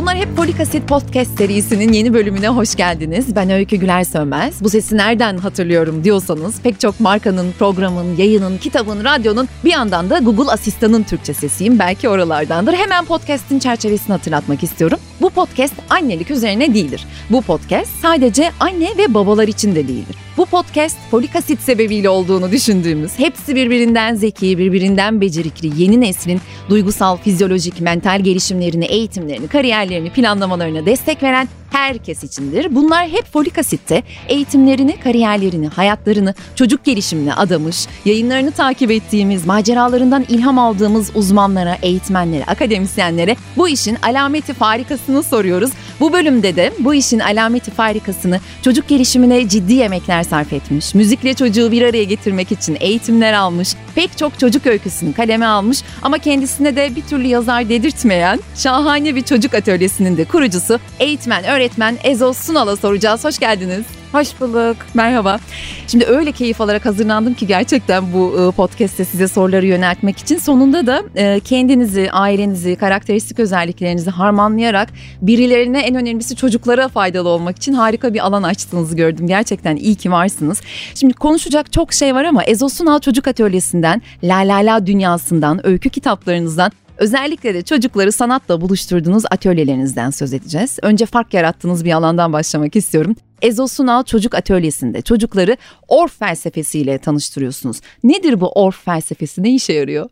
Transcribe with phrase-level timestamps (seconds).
[0.00, 3.36] Bunlar hep Folik Asit Podcast serisinin yeni bölümüne hoş geldiniz.
[3.36, 4.64] Ben Öykü Güler Sönmez.
[4.64, 10.18] Bu sesi nereden hatırlıyorum diyorsanız pek çok markanın, programın, yayının, kitabın, radyonun bir yandan da
[10.18, 11.78] Google Asistan'ın Türkçe sesiyim.
[11.78, 12.72] Belki oralardandır.
[12.72, 14.98] Hemen podcast'in çerçevesini hatırlatmak istiyorum.
[15.20, 17.04] Bu podcast annelik üzerine değildir.
[17.30, 20.16] Bu podcast sadece anne ve babalar için de değildir.
[20.36, 27.16] Bu podcast folik asit sebebiyle olduğunu düşündüğümüz, hepsi birbirinden zeki, birbirinden becerikli yeni neslin duygusal,
[27.16, 32.74] fizyolojik, mental gelişimlerini, eğitimlerini, kariyerlerini, planlamalarına destek veren herkes içindir.
[32.74, 40.58] Bunlar hep folik asitte eğitimlerini, kariyerlerini, hayatlarını, çocuk gelişimine adamış, yayınlarını takip ettiğimiz, maceralarından ilham
[40.58, 45.70] aldığımız uzmanlara, eğitmenlere, akademisyenlere bu işin alameti farikasını soruyoruz.
[46.00, 51.72] Bu bölümde de bu işin alameti farikasını çocuk gelişimine ciddi emekler sarf etmiş, müzikle çocuğu
[51.72, 56.96] bir araya getirmek için eğitimler almış, pek çok çocuk öyküsünü kaleme almış ama kendisine de
[56.96, 61.59] bir türlü yazar dedirtmeyen şahane bir çocuk atölyesinin de kurucusu, eğitmen, öğretmen
[62.04, 63.24] Ezo Sunal'a soracağız.
[63.24, 63.84] Hoş geldiniz.
[64.12, 64.76] Hoş bulduk.
[64.94, 65.38] Merhaba.
[65.86, 70.86] Şimdi öyle keyif alarak hazırlandım ki gerçekten bu e, podcast'te size soruları yöneltmek için sonunda
[70.86, 74.88] da e, kendinizi, ailenizi, karakteristik özelliklerinizi harmanlayarak
[75.22, 79.26] birilerine en önemlisi çocuklara faydalı olmak için harika bir alan açtığınızı gördüm.
[79.26, 80.60] Gerçekten iyi ki varsınız.
[80.94, 85.90] Şimdi konuşacak çok şey var ama Ezo Sunal Çocuk Atölyesi'nden, La La La dünyasından, öykü
[85.90, 90.78] kitaplarınızdan Özellikle de çocukları sanatla buluşturduğunuz atölyelerinizden söz edeceğiz.
[90.82, 93.16] Önce fark yarattığınız bir alandan başlamak istiyorum.
[93.42, 95.56] Ezo Sunal Çocuk Atölyesi'nde çocukları
[95.88, 97.80] Orf felsefesiyle tanıştırıyorsunuz.
[98.04, 99.42] Nedir bu Orf felsefesi?
[99.42, 100.08] Ne işe yarıyor?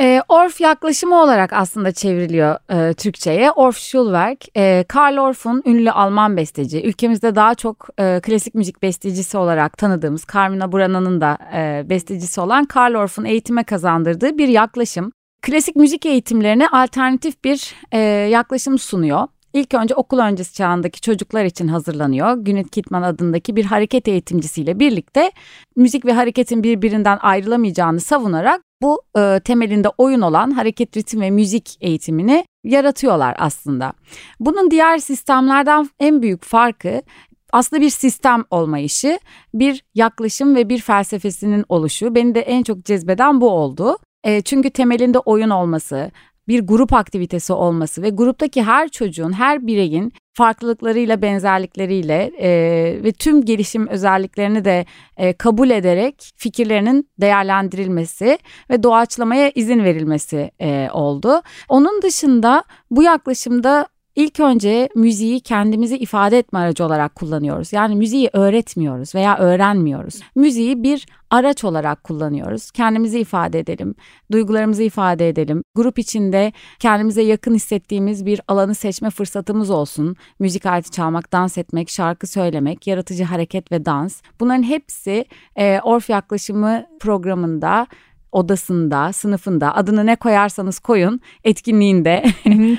[0.00, 3.50] E, Orff yaklaşımı olarak aslında çevriliyor e, Türkçe'ye.
[3.50, 6.82] Orff Schulwerk, e, Karl Orff'un ünlü Alman besteci.
[6.82, 12.64] Ülkemizde daha çok e, klasik müzik bestecisi olarak tanıdığımız Carmina Burana'nın da e, bestecisi olan
[12.64, 15.12] Karl Orff'un eğitime kazandırdığı bir yaklaşım.
[15.42, 17.98] Klasik müzik eğitimlerine alternatif bir e,
[18.30, 19.28] yaklaşım sunuyor.
[19.52, 22.36] İlk önce okul öncesi çağındaki çocuklar için hazırlanıyor.
[22.36, 25.32] Günit Kitman adındaki bir hareket eğitimcisiyle birlikte
[25.76, 31.76] müzik ve hareketin birbirinden ayrılamayacağını savunarak bu e, temelinde oyun olan hareket ritim ve müzik
[31.80, 33.92] eğitimini yaratıyorlar aslında.
[34.40, 37.02] Bunun diğer sistemlerden en büyük farkı
[37.52, 39.18] aslında bir sistem olmayışı,
[39.54, 42.14] bir yaklaşım ve bir felsefesinin oluşu.
[42.14, 43.98] Beni de en çok cezbeden bu oldu.
[44.28, 46.10] E, çünkü temelinde oyun olması,
[46.48, 52.50] bir grup aktivitesi olması ve gruptaki her çocuğun, her bireyin farklılıklarıyla, benzerlikleriyle e,
[53.04, 54.86] ve tüm gelişim özelliklerini de
[55.16, 58.38] e, kabul ederek fikirlerinin değerlendirilmesi
[58.70, 61.42] ve doğaçlamaya izin verilmesi e, oldu.
[61.68, 63.86] Onun dışında bu yaklaşımda
[64.18, 67.72] İlk önce müziği kendimizi ifade etme aracı olarak kullanıyoruz.
[67.72, 70.20] Yani müziği öğretmiyoruz veya öğrenmiyoruz.
[70.34, 72.70] Müziği bir araç olarak kullanıyoruz.
[72.70, 73.94] Kendimizi ifade edelim,
[74.32, 75.62] duygularımızı ifade edelim.
[75.74, 80.16] Grup içinde kendimize yakın hissettiğimiz bir alanı seçme fırsatımız olsun.
[80.38, 84.22] Müzik aleti çalmak, dans etmek, şarkı söylemek, yaratıcı hareket ve dans.
[84.40, 85.24] Bunların hepsi
[85.56, 87.86] e, Orf yaklaşımı programında
[88.32, 92.24] odasında, sınıfında adını ne koyarsanız koyun etkinliğinde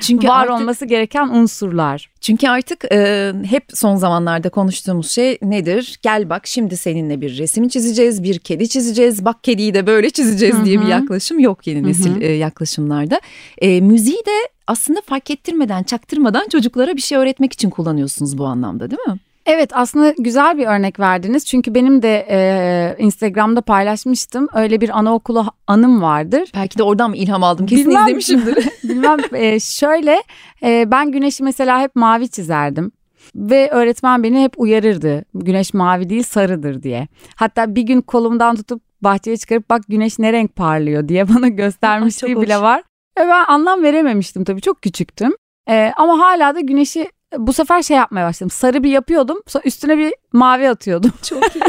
[0.01, 2.09] çünkü var artık, olması gereken unsurlar.
[2.21, 5.99] Çünkü artık e, hep son zamanlarda konuştuğumuz şey nedir?
[6.01, 9.25] Gel bak şimdi seninle bir resim çizeceğiz, bir kedi çizeceğiz.
[9.25, 10.65] Bak kediyi de böyle çizeceğiz Hı-hı.
[10.65, 13.21] diye bir yaklaşım yok yeni nesil e, yaklaşımlarda.
[13.57, 18.91] E, müziği de aslında fark ettirmeden, çaktırmadan çocuklara bir şey öğretmek için kullanıyorsunuz bu anlamda
[18.91, 19.19] değil mi?
[19.49, 21.45] Evet aslında güzel bir örnek verdiniz.
[21.45, 24.47] Çünkü benim de e, Instagram'da paylaşmıştım.
[24.53, 26.51] Öyle bir anaokulu anım vardır.
[26.55, 27.65] Belki de oradan mı ilham aldım?
[27.65, 28.55] Kesin Bilmem, izlemişimdir.
[28.83, 29.17] Bilmem.
[29.33, 30.23] E, şöyle
[30.63, 32.91] e, ben güneşi mesela hep mavi çizerdim.
[33.35, 35.25] Ve öğretmen beni hep uyarırdı.
[35.33, 37.07] Güneş mavi değil sarıdır diye.
[37.35, 42.41] Hatta bir gün kolumdan tutup bahçeye çıkarıp bak güneş ne renk parlıyor diye bana göstermişliği
[42.41, 42.83] bile var.
[43.19, 45.35] Ve ben anlam verememiştim tabii çok küçüktüm.
[45.69, 47.07] Ee, ama hala da güneşi
[47.37, 48.49] bu sefer şey yapmaya başladım.
[48.49, 49.41] Sarı bir yapıyordum.
[49.47, 51.11] Sonra üstüne bir mavi atıyordum.
[51.23, 51.63] Çok iyi.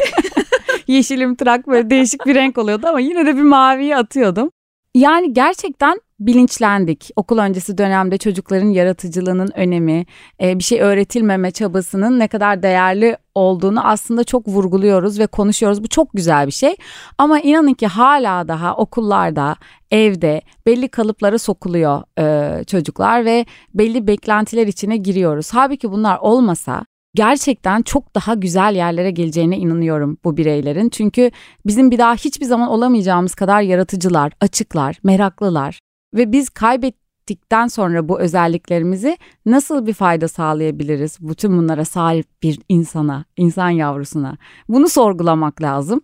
[0.96, 4.50] Yeşilim trak böyle değişik bir renk oluyordu ama yine de bir maviyi atıyordum.
[4.94, 7.10] Yani gerçekten bilinçlendik.
[7.16, 10.06] Okul öncesi dönemde çocukların yaratıcılığının önemi,
[10.42, 15.84] e, bir şey öğretilmeme çabasının ne kadar değerli olduğunu aslında çok vurguluyoruz ve konuşuyoruz.
[15.84, 16.76] Bu çok güzel bir şey.
[17.18, 19.56] Ama inanın ki hala daha okullarda,
[19.90, 25.50] evde belli kalıplara sokuluyor e, çocuklar ve belli beklentiler içine giriyoruz.
[25.52, 26.84] Halbuki bunlar olmasa
[27.14, 30.88] gerçekten çok daha güzel yerlere geleceğine inanıyorum bu bireylerin.
[30.88, 31.30] Çünkü
[31.66, 35.80] bizim bir daha hiçbir zaman olamayacağımız kadar yaratıcılar, açıklar, meraklılar
[36.14, 43.24] ve biz kaybettikten sonra bu özelliklerimizi nasıl bir fayda sağlayabiliriz bütün bunlara sahip bir insana,
[43.36, 44.36] insan yavrusuna?
[44.68, 46.00] Bunu sorgulamak lazım.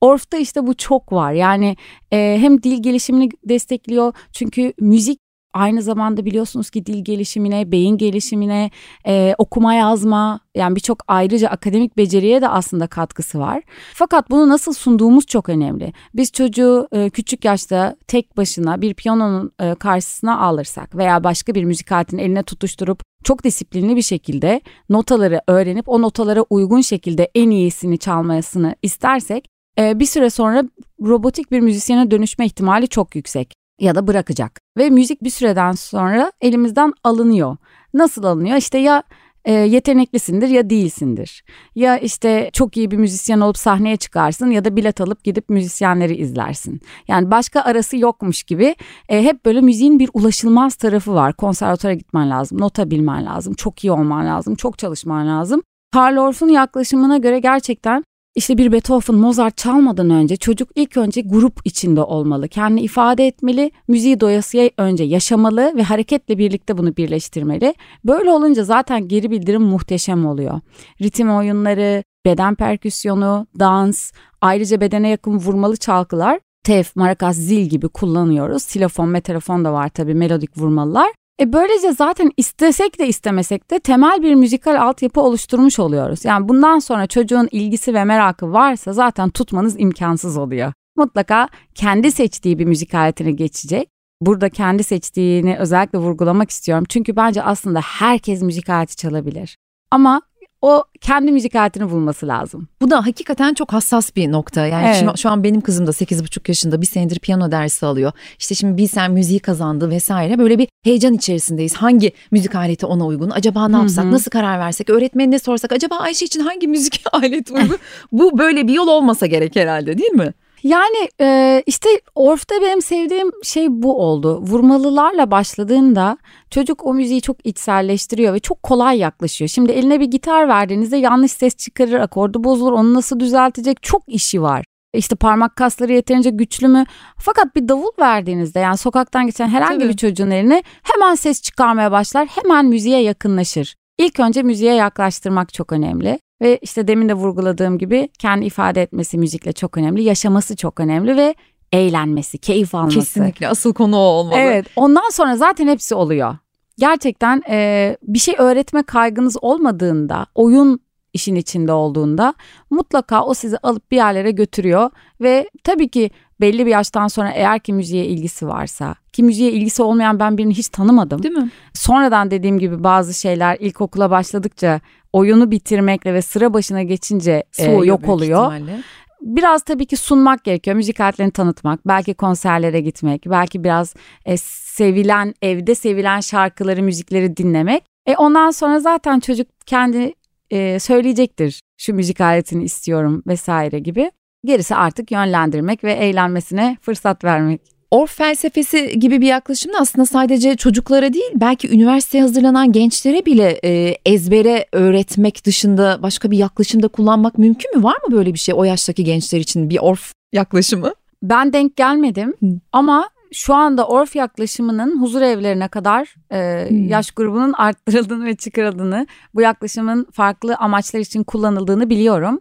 [0.00, 1.32] Orf'ta işte bu çok var.
[1.32, 1.76] Yani
[2.12, 8.70] e, hem dil gelişimini destekliyor çünkü müzik Aynı zamanda biliyorsunuz ki dil gelişimine, beyin gelişimine,
[9.06, 13.62] e, okuma yazma yani birçok ayrıca akademik beceriye de aslında katkısı var.
[13.94, 15.92] Fakat bunu nasıl sunduğumuz çok önemli.
[16.14, 21.64] Biz çocuğu e, küçük yaşta tek başına bir piyanonun e, karşısına alırsak veya başka bir
[21.64, 27.50] müzik aletini eline tutuşturup çok disiplinli bir şekilde notaları öğrenip o notalara uygun şekilde en
[27.50, 29.48] iyisini çalmasını istersek
[29.78, 30.64] e, bir süre sonra
[31.00, 34.60] robotik bir müzisyene dönüşme ihtimali çok yüksek ya da bırakacak.
[34.78, 37.56] Ve müzik bir süreden sonra elimizden alınıyor.
[37.94, 38.56] Nasıl alınıyor?
[38.56, 39.02] İşte ya
[39.44, 41.44] e, yeteneklisindir ya değilsindir.
[41.74, 46.16] Ya işte çok iyi bir müzisyen olup sahneye çıkarsın ya da bilet alıp gidip müzisyenleri
[46.16, 46.80] izlersin.
[47.08, 48.74] Yani başka arası yokmuş gibi
[49.08, 51.32] e, hep böyle müziğin bir ulaşılmaz tarafı var.
[51.32, 55.62] Konservatuara gitmen lazım, nota bilmen lazım, çok iyi olman lazım, çok çalışman lazım.
[55.92, 58.04] Karl Orff'un yaklaşımına göre gerçekten
[58.38, 62.48] işte bir Beethoven, Mozart çalmadan önce çocuk ilk önce grup içinde olmalı.
[62.48, 67.74] Kendini ifade etmeli, müziği doyasıya önce yaşamalı ve hareketle birlikte bunu birleştirmeli.
[68.04, 70.60] Böyle olunca zaten geri bildirim muhteşem oluyor.
[71.02, 78.62] Ritim oyunları, beden perküsyonu, dans, ayrıca bedene yakın vurmalı çalgılar tef, marakas, zil gibi kullanıyoruz.
[78.62, 81.08] Silofon, metelofon da var tabii melodik vurmalılar.
[81.40, 86.24] E böylece zaten istesek de istemesek de temel bir müzikal altyapı oluşturmuş oluyoruz.
[86.24, 90.72] Yani bundan sonra çocuğun ilgisi ve merakı varsa zaten tutmanız imkansız oluyor.
[90.96, 93.88] Mutlaka kendi seçtiği bir müzik aletine geçecek.
[94.20, 96.84] Burada kendi seçtiğini özellikle vurgulamak istiyorum.
[96.88, 99.56] Çünkü bence aslında herkes müzik aleti çalabilir.
[99.90, 100.22] Ama
[100.62, 102.68] o kendi müzik aletini bulması lazım.
[102.80, 104.66] Bu da hakikaten çok hassas bir nokta.
[104.66, 104.96] Yani evet.
[104.96, 108.12] şimdi, şu an benim kızım da 8,5 yaşında bir senedir piyano dersi alıyor.
[108.38, 110.38] İşte şimdi Bilsen müziği kazandı vesaire.
[110.38, 111.74] Böyle bir heyecan içerisindeyiz.
[111.74, 113.30] Hangi müzik aleti ona uygun?
[113.30, 114.04] Acaba ne yapsak?
[114.04, 114.12] Hı-hı.
[114.12, 114.90] Nasıl karar versek?
[114.90, 117.78] Öğretmenine sorsak acaba Ayşe için hangi müzik aleti uygun?
[118.12, 120.32] Bu böyle bir yol olmasa gerek herhalde değil mi?
[120.62, 124.40] Yani e, işte Orf'ta benim sevdiğim şey bu oldu.
[124.40, 126.18] Vurmalılarla başladığında
[126.50, 129.48] çocuk o müziği çok içselleştiriyor ve çok kolay yaklaşıyor.
[129.48, 134.42] Şimdi eline bir gitar verdiğinizde yanlış ses çıkarır, akordu bozulur, onu nasıl düzeltecek çok işi
[134.42, 134.64] var.
[134.94, 136.84] İşte parmak kasları yeterince güçlü mü?
[137.18, 139.88] Fakat bir davul verdiğinizde yani sokaktan geçen herhangi Tabii.
[139.88, 143.74] bir çocuğun eline hemen ses çıkarmaya başlar, hemen müziğe yakınlaşır.
[143.98, 146.18] İlk önce müziğe yaklaştırmak çok önemli.
[146.40, 150.02] Ve işte demin de vurguladığım gibi kendi ifade etmesi müzikle çok önemli.
[150.02, 151.34] Yaşaması çok önemli ve
[151.72, 152.98] eğlenmesi, keyif alması.
[152.98, 154.38] Kesinlikle asıl konu o olmalı.
[154.38, 156.36] Evet ondan sonra zaten hepsi oluyor.
[156.78, 160.80] Gerçekten e, bir şey öğretme kaygınız olmadığında, oyun
[161.12, 162.34] işin içinde olduğunda
[162.70, 166.10] mutlaka o sizi alıp bir yerlere götürüyor ve tabii ki
[166.40, 170.54] belli bir yaştan sonra eğer ki müziğe ilgisi varsa ki müziğe ilgisi olmayan ben birini
[170.54, 171.22] hiç tanımadım.
[171.22, 171.50] Değil mi?
[171.74, 174.80] Sonradan dediğim gibi bazı şeyler ilkokula başladıkça
[175.12, 178.52] oyunu bitirmekle ve sıra başına geçince e, yok oluyor.
[178.52, 178.82] Ihtimalle.
[179.20, 180.76] Biraz tabii ki sunmak gerekiyor.
[180.76, 183.94] Müzik aletlerini tanıtmak, belki konserlere gitmek, belki biraz
[184.24, 187.84] e, sevilen, evde sevilen şarkıları, müzikleri dinlemek.
[188.06, 190.14] E ondan sonra zaten çocuk kendi
[190.50, 191.60] e, söyleyecektir.
[191.78, 194.10] Şu müzik aletini istiyorum vesaire gibi.
[194.44, 197.77] Gerisi artık yönlendirmek ve eğlenmesine fırsat vermek.
[197.90, 203.96] Orf felsefesi gibi bir yaklaşımda aslında sadece çocuklara değil belki üniversiteye hazırlanan gençlere bile e,
[204.06, 207.82] ezbere öğretmek dışında başka bir yaklaşımda kullanmak mümkün mü?
[207.82, 210.92] Var mı böyle bir şey o yaştaki gençler için bir Orf yaklaşımı?
[211.22, 212.46] Ben denk gelmedim Hı.
[212.72, 216.88] ama şu anda Orf yaklaşımının huzur evlerine kadar e, hmm.
[216.88, 222.40] yaş grubunun arttırıldığını ve çıkarıldığını, bu yaklaşımın farklı amaçlar için kullanıldığını biliyorum.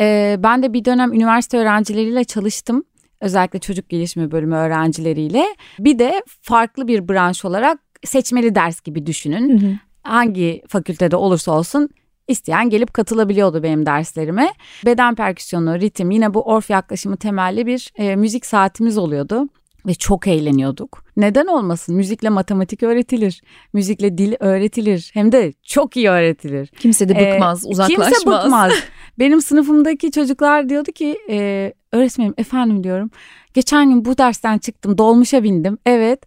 [0.00, 2.84] E, ben de bir dönem üniversite öğrencileriyle çalıştım.
[3.20, 5.44] Özellikle çocuk gelişimi bölümü öğrencileriyle.
[5.78, 9.58] Bir de farklı bir branş olarak seçmeli ders gibi düşünün.
[9.58, 11.88] Hı Hangi fakültede olursa olsun
[12.28, 14.52] isteyen gelip katılabiliyordu benim derslerime.
[14.84, 19.48] Beden perküsyonu, ritim yine bu orf yaklaşımı temelli bir e, müzik saatimiz oluyordu
[19.86, 21.04] ve çok eğleniyorduk.
[21.16, 21.96] Neden olmasın?
[21.96, 23.42] Müzikle matematik öğretilir.
[23.72, 25.10] Müzikle dil öğretilir.
[25.14, 26.68] Hem de çok iyi öğretilir.
[26.78, 28.08] Kimse de bıkmaz, ee, uzaklaşmaz.
[28.08, 28.72] Kimse bıkmaz.
[29.18, 33.10] Benim sınıfımdaki çocuklar diyordu ki e, öğretmenim efendim diyorum.
[33.54, 35.78] Geçen gün bu dersten çıktım dolmuşa bindim.
[35.86, 36.22] Evet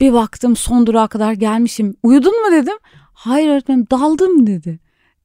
[0.00, 1.96] bir baktım son durağa kadar gelmişim.
[2.02, 2.76] Uyudun mu dedim.
[3.12, 4.78] Hayır öğretmenim daldım dedi.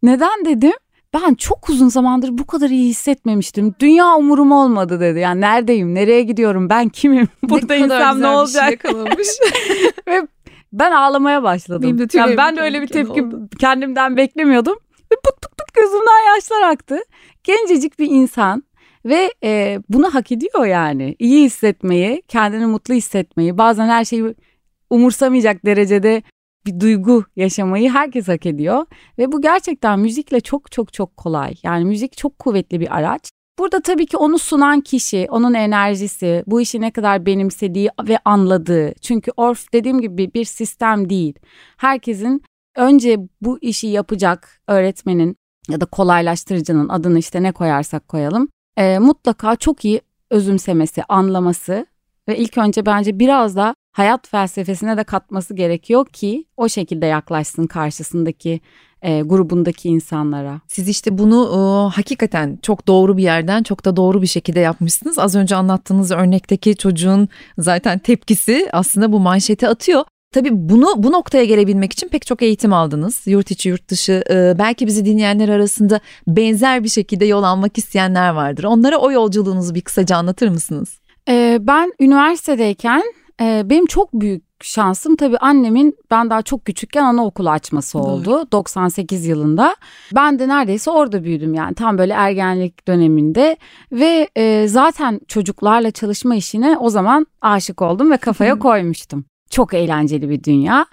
[0.03, 0.73] Neden dedim
[1.13, 3.75] ben çok uzun zamandır bu kadar iyi hissetmemiştim.
[3.79, 5.19] Dünya umurum olmadı dedi.
[5.19, 8.81] Yani neredeyim, nereye gidiyorum, ben kimim, burada insan ne olacak?
[8.81, 8.91] Şey
[10.07, 10.27] Ve
[10.73, 11.83] ben ağlamaya başladım.
[11.83, 13.49] Benim de yani ben de öyle bir tepki oldu.
[13.59, 14.75] kendimden beklemiyordum.
[15.11, 16.99] Ve pıt pıt gözümden yaşlar aktı.
[17.43, 18.63] Gencecik bir insan
[19.05, 21.15] ve e, bunu hak ediyor yani.
[21.19, 24.35] İyi hissetmeyi, kendini mutlu hissetmeyi, bazen her şeyi
[24.89, 26.23] umursamayacak derecede
[26.65, 28.85] bir duygu yaşamayı herkes hak ediyor
[29.17, 31.53] ve bu gerçekten müzikle çok çok çok kolay.
[31.63, 33.31] Yani müzik çok kuvvetli bir araç.
[33.59, 38.93] Burada tabii ki onu sunan kişi, onun enerjisi, bu işi ne kadar benimsediği ve anladığı.
[39.01, 41.33] Çünkü Orf dediğim gibi bir sistem değil.
[41.77, 42.43] Herkesin
[42.75, 45.37] önce bu işi yapacak öğretmenin
[45.69, 48.47] ya da kolaylaştırıcının adını işte ne koyarsak koyalım.
[48.77, 51.85] E, mutlaka çok iyi özümsemesi, anlaması
[52.29, 57.67] ve ilk önce bence biraz da hayat felsefesine de katması gerekiyor ki o şekilde yaklaşsın
[57.67, 58.61] karşısındaki
[59.01, 60.61] e, grubundaki insanlara.
[60.67, 61.59] Siz işte bunu e,
[61.95, 65.19] hakikaten çok doğru bir yerden çok da doğru bir şekilde yapmışsınız.
[65.19, 70.03] Az önce anlattığınız örnekteki çocuğun zaten tepkisi aslında bu manşeti atıyor.
[70.33, 73.21] Tabii bunu bu noktaya gelebilmek için pek çok eğitim aldınız.
[73.25, 78.29] Yurt içi yurt dışı e, belki bizi dinleyenler arasında benzer bir şekilde yol almak isteyenler
[78.29, 78.63] vardır.
[78.63, 80.99] Onlara o yolculuğunuzu bir kısaca anlatır mısınız?
[81.29, 83.03] Ee, ben üniversitedeyken
[83.41, 88.51] e, benim çok büyük şansım tabii annemin ben daha çok küçükken anaokulu açması oldu Doğru.
[88.51, 89.75] 98 yılında.
[90.15, 93.57] Ben de neredeyse orada büyüdüm yani tam böyle ergenlik döneminde
[93.91, 99.25] ve e, zaten çocuklarla çalışma işine o zaman aşık oldum ve kafaya koymuştum.
[99.53, 100.85] Çok eğlenceli bir dünya.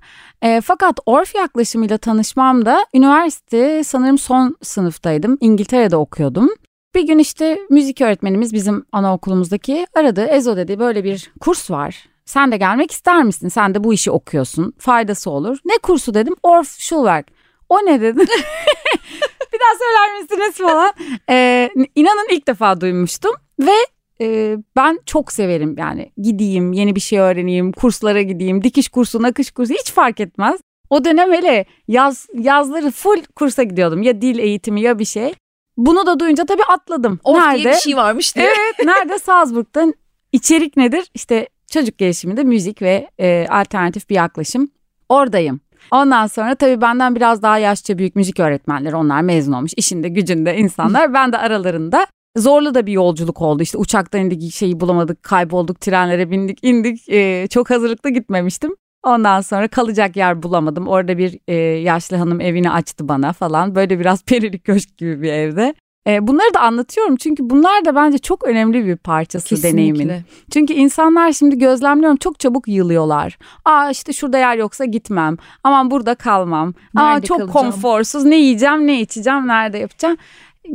[0.42, 5.38] E, fakat Orf yaklaşımıyla tanışmam da üniversite sanırım son sınıftaydım.
[5.40, 6.50] İngiltere'de okuyordum.
[6.94, 10.24] Bir gün işte müzik öğretmenimiz bizim anaokulumuzdaki aradı.
[10.24, 12.08] Ezo dedi böyle bir kurs var.
[12.24, 13.48] Sen de gelmek ister misin?
[13.48, 14.72] Sen de bu işi okuyorsun.
[14.78, 15.58] Faydası olur.
[15.64, 16.34] Ne kursu dedim.
[16.42, 17.26] Orf Schulwerk.
[17.68, 18.20] O ne dedi?
[19.52, 20.92] bir daha söyler misiniz falan.
[21.30, 23.76] Ee, inanın ilk defa duymuştum ve
[24.20, 29.50] e, ben çok severim yani gideyim yeni bir şey öğreneyim kurslara gideyim dikiş kursu nakış
[29.50, 30.60] kursu hiç fark etmez.
[30.90, 35.34] O dönem hele yaz yazları full kursa gidiyordum ya dil eğitimi ya bir şey.
[35.76, 37.20] Bunu da duyunca tabii atladım.
[37.24, 37.62] Of nerede?
[37.62, 38.46] diye bir şey varmış diye.
[38.46, 39.92] Evet nerede Salzburg'da
[40.32, 41.10] içerik nedir?
[41.14, 44.70] İşte çocuk gelişiminde müzik ve e, alternatif bir yaklaşım.
[45.08, 45.60] Oradayım.
[45.90, 49.72] Ondan sonra tabii benden biraz daha yaşça büyük müzik öğretmenleri onlar mezun olmuş.
[49.76, 51.14] işinde gücünde insanlar.
[51.14, 52.06] ben de aralarında
[52.36, 53.62] Zorlu da bir yolculuk oldu.
[53.62, 57.08] İşte uçaktan indik şeyi bulamadık, kaybolduk, trenlere bindik, indik.
[57.08, 58.74] Ee, çok hazırlıklı gitmemiştim.
[59.04, 60.88] Ondan sonra kalacak yer bulamadım.
[60.88, 63.74] Orada bir e, yaşlı hanım evini açtı bana falan.
[63.74, 65.74] Böyle biraz perilik köşk gibi bir evde.
[66.06, 69.78] E, bunları da anlatıyorum çünkü bunlar da bence çok önemli bir parçası Kesinlikle.
[69.78, 70.12] deneyimin.
[70.52, 73.38] Çünkü insanlar şimdi gözlemliyorum çok çabuk yığılıyorlar.
[73.64, 75.36] Aa işte şurada yer yoksa gitmem.
[75.64, 76.74] Aman burada kalmam.
[76.94, 77.52] Nerede Aa çok kalacağım?
[77.52, 80.16] konforsuz ne yiyeceğim ne içeceğim nerede yapacağım.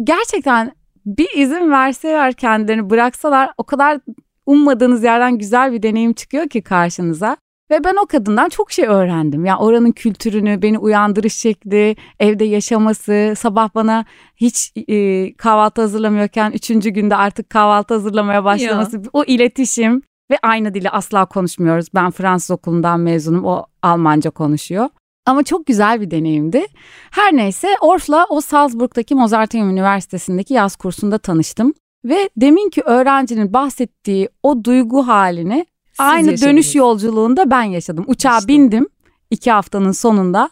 [0.04, 0.72] Gerçekten
[1.06, 4.00] bir izin verseler kendilerini bıraksalar o kadar
[4.46, 7.38] ummadığınız yerden güzel bir deneyim çıkıyor ki karşınıza.
[7.72, 9.46] Ve ben o kadından çok şey öğrendim.
[9.46, 16.52] Ya yani oranın kültürünü, beni uyandırış şekli, evde yaşaması, sabah bana hiç e, kahvaltı hazırlamıyorken
[16.52, 19.04] üçüncü günde artık kahvaltı hazırlamaya başlaması, ya.
[19.14, 21.88] o iletişim ve aynı dili asla konuşmuyoruz.
[21.96, 24.90] Ben Fransız okulundan mezunum, o Almanca konuşuyor.
[25.26, 26.66] Ama çok güzel bir deneyimdi.
[27.12, 31.74] Her neyse Orf'la o Salzburg'daki Mozarteum Üniversitesi'ndeki yaz kursunda tanıştım.
[32.06, 36.42] Ve deminki öğrencinin bahsettiği o duygu halini Siz aynı yaşadınız.
[36.42, 38.06] dönüş yolculuğunda ben yaşadım.
[38.08, 38.48] Uçağa işte.
[38.48, 38.88] bindim
[39.32, 40.50] iki haftanın sonunda.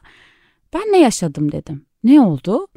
[0.73, 1.85] Ben ne yaşadım dedim.
[2.03, 2.67] Ne oldu?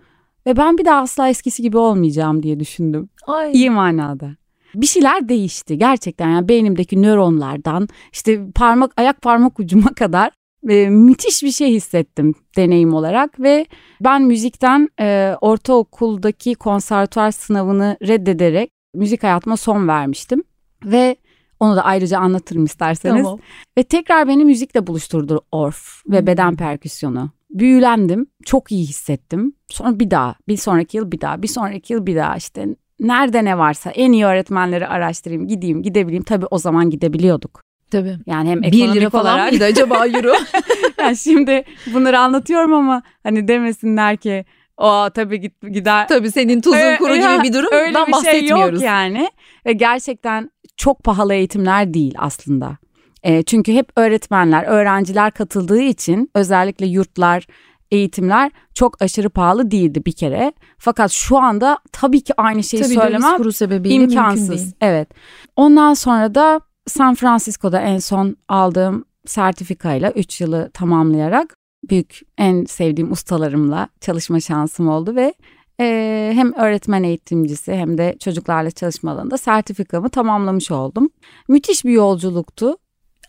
[0.47, 3.09] Ve ben bir daha asla eskisi gibi olmayacağım diye düşündüm.
[3.27, 3.53] Ay.
[3.53, 4.37] İyi manada
[4.75, 10.31] bir şeyler değişti gerçekten yani beynimdeki nöronlardan işte parmak ayak parmak ucuma kadar
[10.69, 13.67] e, müthiş bir şey hissettim deneyim olarak ve
[14.01, 20.43] ben müzikten e, ortaokuldaki konservatuar sınavını reddederek müzik hayatıma son vermiştim
[20.85, 21.17] ve
[21.61, 23.23] onu da ayrıca anlatırım isterseniz.
[23.23, 23.39] Tamam.
[23.79, 26.27] Ve tekrar beni müzikle buluşturdu Orf ve hmm.
[26.27, 27.31] beden perküsyonu.
[27.51, 29.53] Büyülendim, çok iyi hissettim.
[29.69, 32.67] Sonra bir daha, bir sonraki yıl bir daha, bir sonraki yıl bir daha işte
[33.01, 36.25] nerede ne varsa en iyi öğretmenleri araştırayım, gideyim, gidebileyim.
[36.25, 37.66] Tabii o zaman gidebiliyorduk.
[37.91, 38.19] Tabii.
[38.27, 39.53] Yani hem ekonomik 1 lira falan olarak.
[39.53, 40.35] mıydı acaba euro?
[40.99, 41.65] yani şimdi
[41.95, 44.45] bunları anlatıyorum ama hani demesinler ki
[44.77, 46.09] o tabii git, gider.
[46.09, 47.69] Tabii senin tuzun kuru gibi bir durum.
[47.73, 49.31] Öyle bir şey yok yani.
[49.67, 52.77] Ve gerçekten çok pahalı eğitimler değil aslında.
[53.23, 57.47] E, çünkü hep öğretmenler, öğrenciler katıldığı için özellikle yurtlar,
[57.91, 60.53] eğitimler çok aşırı pahalı değildi bir kere.
[60.79, 63.51] Fakat şu anda tabii ki aynı şeyi tabii söylemem kuru
[63.89, 64.49] imkansız.
[64.49, 64.75] Mümkün değil.
[64.81, 65.09] Evet.
[65.57, 71.55] Ondan sonra da San Francisco'da en son aldığım sertifikayla 3 yılı tamamlayarak
[71.91, 75.35] büyük en sevdiğim ustalarımla çalışma şansım oldu ve
[75.81, 81.11] e, hem öğretmen eğitimcisi hem de çocuklarla çalışma alanında sertifikamı tamamlamış oldum.
[81.49, 82.77] Müthiş bir yolculuktu.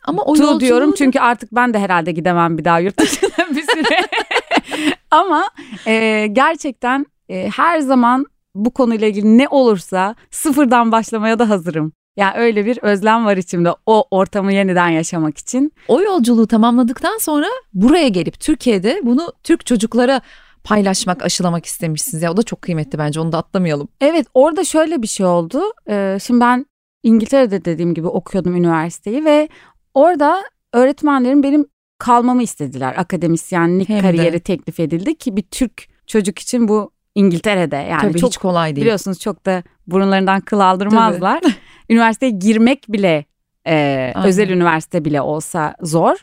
[0.04, 3.62] Ama o yolculuğu diyorum çünkü artık ben de herhalde gidemem bir daha yurt dışına bir
[3.62, 4.02] süre.
[5.12, 5.44] Ama
[5.88, 11.94] e, gerçekten e, her zaman bu konuyla ilgili ne olursa sıfırdan başlamaya da hazırım.
[12.18, 15.74] Yani öyle bir özlem var içimde o ortamı yeniden yaşamak için.
[15.88, 20.22] O yolculuğu tamamladıktan sonra buraya gelip Türkiye'de bunu Türk çocuklara
[20.64, 22.24] paylaşmak, aşılamak istemişsiniz.
[22.24, 23.20] Ya o da çok kıymetli bence.
[23.20, 23.88] Onu da atlamayalım.
[24.02, 25.62] Evet, orada şöyle bir şey oldu.
[25.90, 26.66] Ee, şimdi ben
[27.04, 29.50] İngiltere'de dediğim gibi okuyordum üniversiteyi ve
[29.94, 30.44] orada
[30.74, 31.66] öğretmenlerin benim
[32.00, 32.94] kalmamı istediler.
[32.98, 34.02] Akademisyenlik Hem de.
[34.02, 38.76] kariyeri teklif edildi ki bir Türk çocuk için bu İngiltere'de yani Tabii çok hiç kolay
[38.76, 38.86] değil.
[38.86, 41.42] biliyorsunuz çok da burunlarından kıl aldırmazlar.
[41.90, 43.26] Üniversiteye girmek bile
[43.68, 43.76] e,
[44.16, 44.28] Aynen.
[44.28, 46.16] özel üniversite bile olsa zor.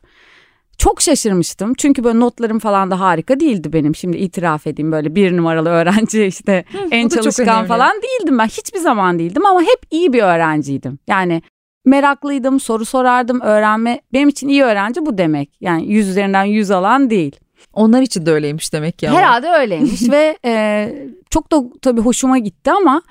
[0.79, 3.95] Çok şaşırmıştım çünkü böyle notlarım falan da harika değildi benim.
[3.95, 8.47] Şimdi itiraf edeyim böyle bir numaralı öğrenci işte en da çok çalışkan falan değildim ben.
[8.47, 10.99] Hiçbir zaman değildim ama hep iyi bir öğrenciydim.
[11.07, 11.43] Yani
[11.85, 14.01] meraklıydım, soru sorardım, öğrenme.
[14.13, 15.51] Benim için iyi öğrenci bu demek.
[15.61, 17.37] Yani yüz üzerinden yüz alan değil.
[17.73, 19.19] Onlar için de öyleymiş demek ama.
[19.19, 20.93] Herhalde öyleymiş ve e,
[21.31, 23.03] çok da tabii hoşuma gitti ama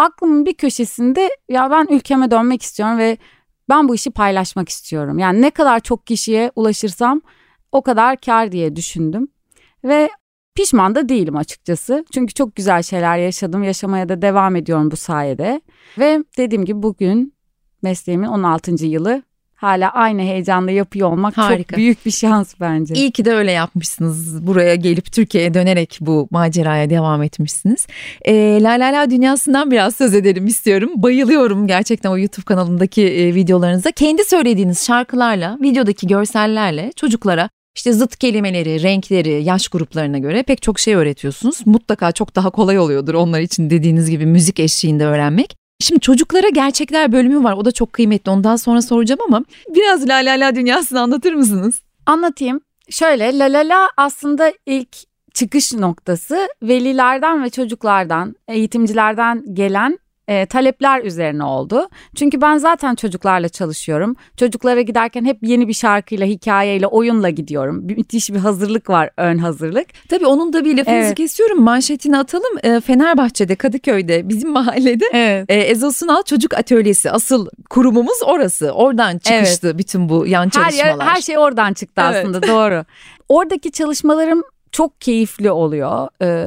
[0.00, 3.16] aklımın bir köşesinde ya ben ülkeme dönmek istiyorum ve
[3.68, 5.18] ben bu işi paylaşmak istiyorum.
[5.18, 7.20] Yani ne kadar çok kişiye ulaşırsam
[7.72, 9.28] o kadar kar diye düşündüm
[9.84, 10.10] ve
[10.54, 12.04] pişman da değilim açıkçası.
[12.14, 15.60] Çünkü çok güzel şeyler yaşadım, yaşamaya da devam ediyorum bu sayede.
[15.98, 17.34] Ve dediğim gibi bugün
[17.82, 18.86] mesleğimin 16.
[18.86, 19.22] yılı
[19.60, 21.74] hala aynı heyecanla yapıyor olmak Harika.
[21.74, 22.94] çok büyük bir şans bence.
[22.94, 24.46] İyi ki de öyle yapmışsınız.
[24.46, 27.86] Buraya gelip Türkiye'ye dönerek bu maceraya devam etmişsiniz.
[28.24, 30.90] Ee, La La La dünyasından biraz söz edelim istiyorum.
[30.96, 33.90] Bayılıyorum gerçekten o YouTube kanalındaki e, videolarınıza.
[33.90, 40.78] Kendi söylediğiniz şarkılarla, videodaki görsellerle çocuklara işte zıt kelimeleri, renkleri, yaş gruplarına göre pek çok
[40.78, 41.66] şey öğretiyorsunuz.
[41.66, 45.59] Mutlaka çok daha kolay oluyordur onlar için dediğiniz gibi müzik eşliğinde öğrenmek.
[45.80, 47.52] Şimdi çocuklara gerçekler bölümü var.
[47.52, 48.30] O da çok kıymetli.
[48.30, 49.44] Ondan sonra soracağım ama
[49.74, 51.82] biraz La La La dünyasını anlatır mısınız?
[52.06, 52.60] Anlatayım.
[52.90, 54.96] Şöyle La La La aslında ilk
[55.34, 59.98] çıkış noktası velilerden ve çocuklardan, eğitimcilerden gelen
[60.30, 61.88] e, talepler üzerine oldu.
[62.14, 64.16] Çünkü ben zaten çocuklarla çalışıyorum.
[64.36, 67.88] Çocuklara giderken hep yeni bir şarkıyla, hikayeyle, oyunla gidiyorum.
[67.88, 69.86] Bir, müthiş bir hazırlık var, ön hazırlık.
[70.08, 71.14] Tabii onun da bir lafınızı Evet.
[71.14, 71.62] kesiyorum.
[71.62, 72.58] Manşetini atalım.
[72.62, 75.50] Ee, Fenerbahçe'de, Kadıköy'de, bizim mahallede Evet.
[75.50, 77.10] e, Ezal Sunal Çocuk Atölyesi.
[77.10, 78.70] Asıl kurumumuz orası.
[78.70, 80.86] Oradan çıkıştı bütün bu yan Her, çalışmalar.
[80.88, 82.16] yer, her şey oradan çıktı Evet.
[82.16, 82.84] aslında doğru.
[83.28, 86.08] Oradaki çalışmalarım çok keyifli oluyor.
[86.22, 86.46] Ee,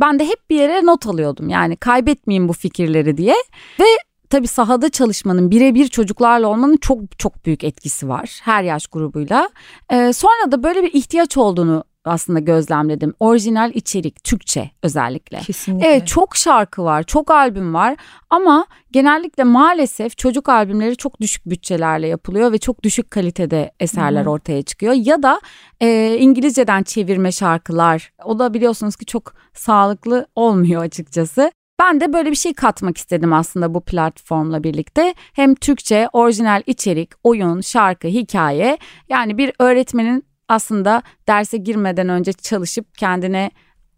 [0.00, 3.34] ben de hep bir yere not alıyordum yani kaybetmeyeyim bu fikirleri diye.
[3.80, 3.84] Ve
[4.30, 9.50] tabii sahada çalışmanın birebir çocuklarla olmanın çok çok büyük etkisi var her yaş grubuyla.
[9.92, 13.14] Ee, sonra da böyle bir ihtiyaç olduğunu aslında gözlemledim.
[13.20, 15.38] Orijinal içerik, Türkçe özellikle.
[15.38, 15.88] Kesinlikle.
[15.88, 17.96] Evet çok şarkı var, çok albüm var
[18.30, 24.30] ama genellikle maalesef çocuk albümleri çok düşük bütçelerle yapılıyor ve çok düşük kalitede eserler hı.
[24.30, 24.92] ortaya çıkıyor.
[24.92, 25.40] Ya da
[25.80, 31.50] e, İngilizceden çevirme şarkılar o da biliyorsunuz ki çok sağlıklı olmuyor açıkçası.
[31.80, 35.14] Ben de böyle bir şey katmak istedim aslında bu platformla birlikte.
[35.32, 42.98] Hem Türkçe, orijinal içerik, oyun, şarkı, hikaye yani bir öğretmenin aslında derse girmeden önce çalışıp
[42.98, 43.50] kendine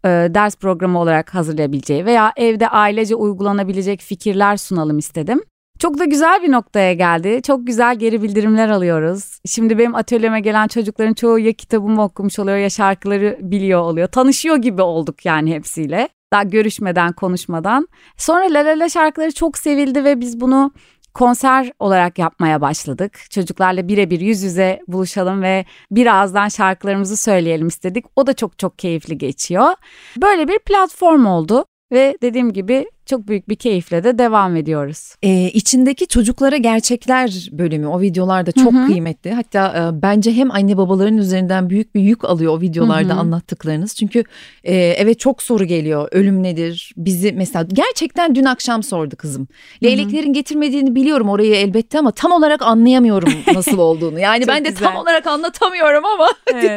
[0.05, 5.41] e, ders programı olarak hazırlayabileceği veya evde ailece uygulanabilecek fikirler sunalım istedim.
[5.79, 7.41] Çok da güzel bir noktaya geldi.
[7.41, 9.39] Çok güzel geri bildirimler alıyoruz.
[9.45, 14.07] Şimdi benim atölyeme gelen çocukların çoğu ya kitabımı okumuş oluyor ya şarkıları biliyor oluyor.
[14.07, 16.09] Tanışıyor gibi olduk yani hepsiyle.
[16.33, 17.87] Daha görüşmeden, konuşmadan.
[18.17, 20.71] Sonra La La La şarkıları çok sevildi ve biz bunu
[21.13, 23.19] konser olarak yapmaya başladık.
[23.29, 28.05] Çocuklarla birebir yüz yüze buluşalım ve birazdan şarkılarımızı söyleyelim istedik.
[28.15, 29.73] O da çok çok keyifli geçiyor.
[30.17, 35.15] Böyle bir platform oldu ve dediğim gibi çok büyük bir keyifle de devam ediyoruz.
[35.23, 38.85] Ee, içindeki çocuklara gerçekler bölümü o videolarda çok Hı hı.
[38.87, 39.33] kıymetli.
[39.33, 43.19] Hatta e, bence hem anne babaların üzerinden büyük bir yük alıyor o videolarda Hı hı.
[43.19, 43.95] anlattıklarınız.
[43.95, 44.23] Çünkü
[44.63, 46.07] e, evet çok soru geliyor.
[46.11, 46.93] Ölüm nedir?
[46.97, 49.47] Bizi mesela gerçekten dün akşam sordu kızım.
[49.83, 54.19] Leyleklerin getirmediğini biliyorum orayı elbette ama tam olarak anlayamıyorum nasıl olduğunu.
[54.19, 54.87] Yani Çok ben de güzel.
[54.87, 56.29] tam olarak anlatamıyorum ama.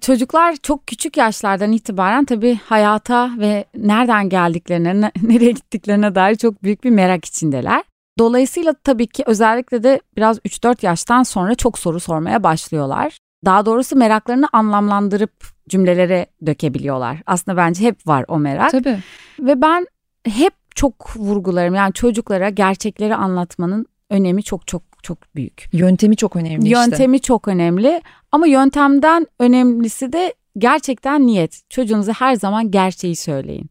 [0.00, 6.62] Çocuklar çok küçük yaşlardan itibaren tabii hayata ve nereden geldiklerine, ne- nereye gittiklerine dair çok
[6.62, 7.82] büyük bir merak içindeler.
[8.18, 13.18] Dolayısıyla tabii ki özellikle de biraz 3-4 yaştan sonra çok soru sormaya başlıyorlar.
[13.44, 15.32] Daha doğrusu meraklarını anlamlandırıp
[15.68, 17.18] cümlelere dökebiliyorlar.
[17.26, 18.70] Aslında bence hep var o merak.
[18.70, 18.98] Tabii.
[19.40, 19.86] Ve ben
[20.24, 25.68] hep çok vurgularım yani çocuklara gerçekleri anlatmanın önemi çok çok çok büyük.
[25.72, 26.80] Yöntemi çok önemli işte.
[26.80, 31.70] Yöntemi çok önemli ama yöntemden önemlisi de gerçekten niyet.
[31.70, 33.70] Çocuğunuza her zaman gerçeği söyleyin.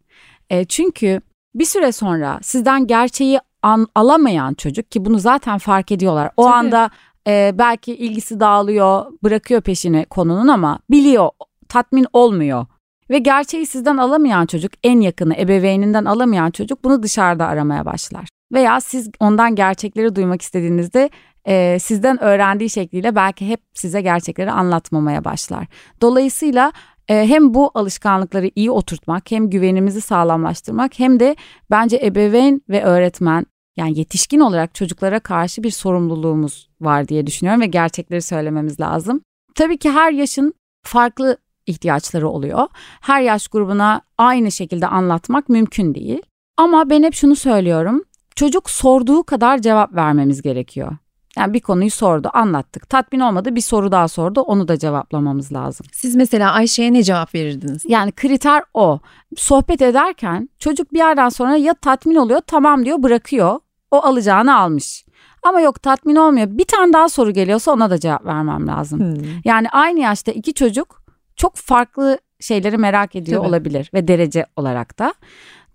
[0.49, 1.21] E, çünkü
[1.59, 6.31] bir süre sonra sizden gerçeği an, alamayan çocuk ki bunu zaten fark ediyorlar.
[6.37, 6.53] O Tabii.
[6.53, 6.89] anda
[7.27, 11.29] e, belki ilgisi dağılıyor, bırakıyor peşini konunun ama biliyor,
[11.69, 12.65] tatmin olmuyor.
[13.09, 18.27] Ve gerçeği sizden alamayan çocuk, en yakını ebeveyninden alamayan çocuk bunu dışarıda aramaya başlar.
[18.53, 21.09] Veya siz ondan gerçekleri duymak istediğinizde
[21.47, 25.67] e, sizden öğrendiği şekliyle belki hep size gerçekleri anlatmamaya başlar.
[26.01, 26.71] Dolayısıyla
[27.13, 31.35] hem bu alışkanlıkları iyi oturtmak hem güvenimizi sağlamlaştırmak hem de
[31.71, 33.45] bence ebeveyn ve öğretmen
[33.77, 39.21] yani yetişkin olarak çocuklara karşı bir sorumluluğumuz var diye düşünüyorum ve gerçekleri söylememiz lazım.
[39.55, 42.67] Tabii ki her yaşın farklı ihtiyaçları oluyor.
[43.01, 46.21] Her yaş grubuna aynı şekilde anlatmak mümkün değil.
[46.57, 48.03] Ama ben hep şunu söylüyorum.
[48.35, 50.97] Çocuk sorduğu kadar cevap vermemiz gerekiyor.
[51.37, 52.89] Yani bir konuyu sordu, anlattık.
[52.89, 55.87] Tatmin olmadı, bir soru daha sordu, onu da cevaplamamız lazım.
[55.93, 57.83] Siz mesela Ayşe'ye ne cevap verirdiniz?
[57.87, 58.99] Yani kriter o.
[59.37, 63.59] Sohbet ederken çocuk bir yerden sonra ya tatmin oluyor, tamam diyor, bırakıyor.
[63.91, 65.05] O alacağını almış.
[65.43, 66.47] Ama yok tatmin olmuyor.
[66.49, 68.99] Bir tane daha soru geliyorsa ona da cevap vermem lazım.
[68.99, 69.23] Hmm.
[69.45, 71.03] Yani aynı yaşta iki çocuk
[71.35, 73.49] çok farklı şeyleri merak ediyor Tabii.
[73.49, 75.13] olabilir ve derece olarak da.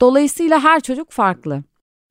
[0.01, 1.63] Dolayısıyla her çocuk farklı.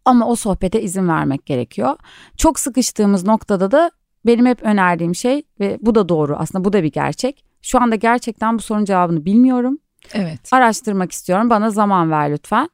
[0.05, 1.95] Ama o sohbete izin vermek gerekiyor.
[2.37, 3.91] Çok sıkıştığımız noktada da
[4.25, 7.43] benim hep önerdiğim şey ve bu da doğru aslında bu da bir gerçek.
[7.61, 9.77] Şu anda gerçekten bu sorunun cevabını bilmiyorum.
[10.13, 10.53] Evet.
[10.53, 11.49] Araştırmak istiyorum.
[11.49, 12.69] Bana zaman ver lütfen.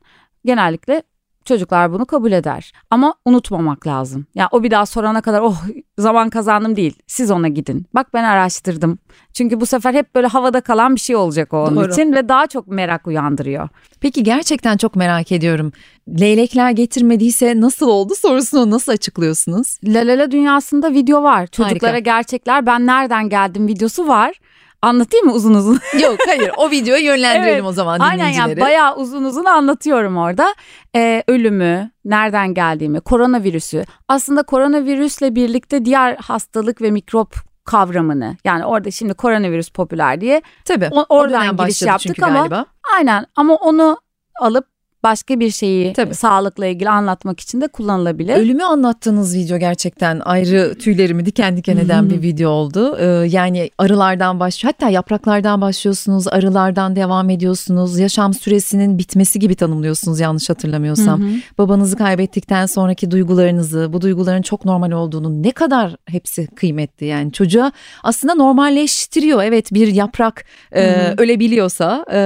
[0.45, 1.03] Genellikle
[1.47, 2.71] Çocuklar bunu kabul eder.
[2.89, 4.25] Ama unutmamak lazım.
[4.35, 5.63] Ya yani o bir daha sorana kadar oh
[5.97, 6.95] zaman kazandım değil.
[7.07, 7.85] Siz ona gidin.
[7.95, 8.99] Bak ben araştırdım.
[9.33, 11.91] Çünkü bu sefer hep böyle havada kalan bir şey olacak o onun Doğru.
[11.91, 13.69] için ve daha çok merak uyandırıyor.
[14.01, 15.71] Peki gerçekten çok merak ediyorum.
[16.19, 19.77] Leylekler getirmediyse nasıl oldu sorusunu nasıl açıklıyorsunuz?
[19.83, 21.47] La dünyasında video var.
[21.47, 22.11] Çocuklara Harika.
[22.11, 24.39] gerçekler ben nereden geldim videosu var.
[24.81, 25.79] Anlatayım mı uzun uzun?
[26.03, 27.99] Yok hayır o videoyu yönlendirelim evet, o zaman.
[27.99, 30.55] Aynen yani bayağı uzun uzun anlatıyorum orada.
[30.95, 33.85] Ee, ölümü, nereden geldiğimi, koronavirüsü.
[34.07, 37.35] Aslında koronavirüsle birlikte diğer hastalık ve mikrop
[37.65, 42.65] kavramını yani orada şimdi koronavirüs popüler diye Tabii, o, oradan giriş yaptık ama galiba.
[42.95, 43.97] aynen ama onu
[44.39, 44.65] alıp
[45.03, 46.15] başka bir şeyi Tabii.
[46.15, 48.35] sağlıkla ilgili anlatmak için de kullanılabilir.
[48.35, 52.97] Ölümü anlattığınız video gerçekten ayrı tüylerimi diken diken eden bir video oldu.
[52.99, 57.99] Ee, yani arılardan baş hatta yapraklardan başlıyorsunuz, arılardan devam ediyorsunuz.
[57.99, 61.21] Yaşam süresinin bitmesi gibi tanımlıyorsunuz yanlış hatırlamıyorsam.
[61.57, 67.71] Babanızı kaybettikten sonraki duygularınızı, bu duyguların çok normal olduğunu ne kadar hepsi kıymetli yani çocuğa
[68.03, 69.43] aslında normalleştiriyor.
[69.43, 72.19] Evet bir yaprak e, ölebiliyorsa e,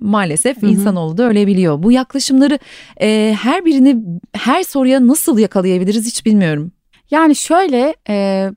[0.00, 1.82] maalesef insanoğlu da ölebiliyor.
[1.82, 2.58] Bu yaklaşık yaklaşımları
[3.00, 3.96] e, her birini
[4.32, 6.72] her soruya nasıl yakalayabiliriz hiç bilmiyorum.
[7.10, 8.48] Yani şöyle e,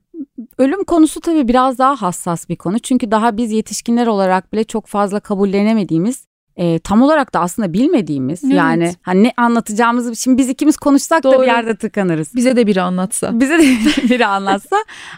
[0.57, 2.79] ölüm konusu tabii biraz daha hassas bir konu.
[2.79, 8.43] Çünkü daha biz yetişkinler olarak bile çok fazla kabullenemediğimiz e, tam olarak da aslında bilmediğimiz
[8.43, 8.53] evet.
[8.53, 11.37] yani hani ne anlatacağımızı şimdi biz ikimiz konuşsak Doğru.
[11.37, 12.35] da bir yerde tıkanırız.
[12.35, 13.39] Bize de biri anlatsa.
[13.39, 13.63] Bize de
[14.09, 14.75] biri anlatsa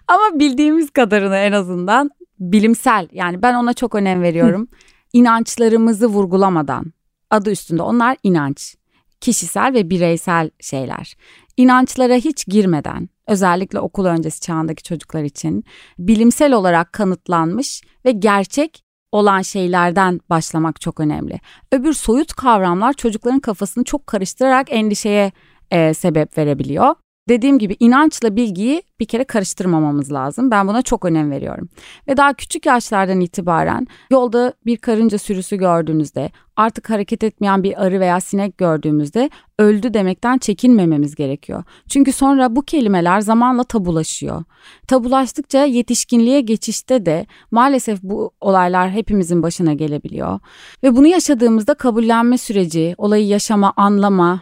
[0.07, 4.67] ama bildiğimiz kadarını en azından bilimsel yani ben ona çok önem veriyorum.
[5.13, 6.93] İnançlarımızı vurgulamadan
[7.35, 8.75] adı üstünde onlar inanç.
[9.21, 11.15] Kişisel ve bireysel şeyler.
[11.57, 15.63] İnançlara hiç girmeden özellikle okul öncesi çağındaki çocuklar için
[15.99, 21.39] bilimsel olarak kanıtlanmış ve gerçek olan şeylerden başlamak çok önemli.
[21.71, 25.31] Öbür soyut kavramlar çocukların kafasını çok karıştırarak endişeye
[25.71, 26.95] e, sebep verebiliyor.
[27.29, 30.51] Dediğim gibi inançla bilgiyi bir kere karıştırmamamız lazım.
[30.51, 31.69] Ben buna çok önem veriyorum.
[32.07, 37.99] Ve daha küçük yaşlardan itibaren yolda bir karınca sürüsü gördüğünüzde, artık hareket etmeyen bir arı
[37.99, 41.63] veya sinek gördüğümüzde öldü demekten çekinmememiz gerekiyor.
[41.89, 44.43] Çünkü sonra bu kelimeler zamanla tabulaşıyor.
[44.87, 50.39] Tabulaştıkça yetişkinliğe geçişte de maalesef bu olaylar hepimizin başına gelebiliyor.
[50.83, 54.41] Ve bunu yaşadığımızda kabullenme süreci, olayı yaşama, anlama,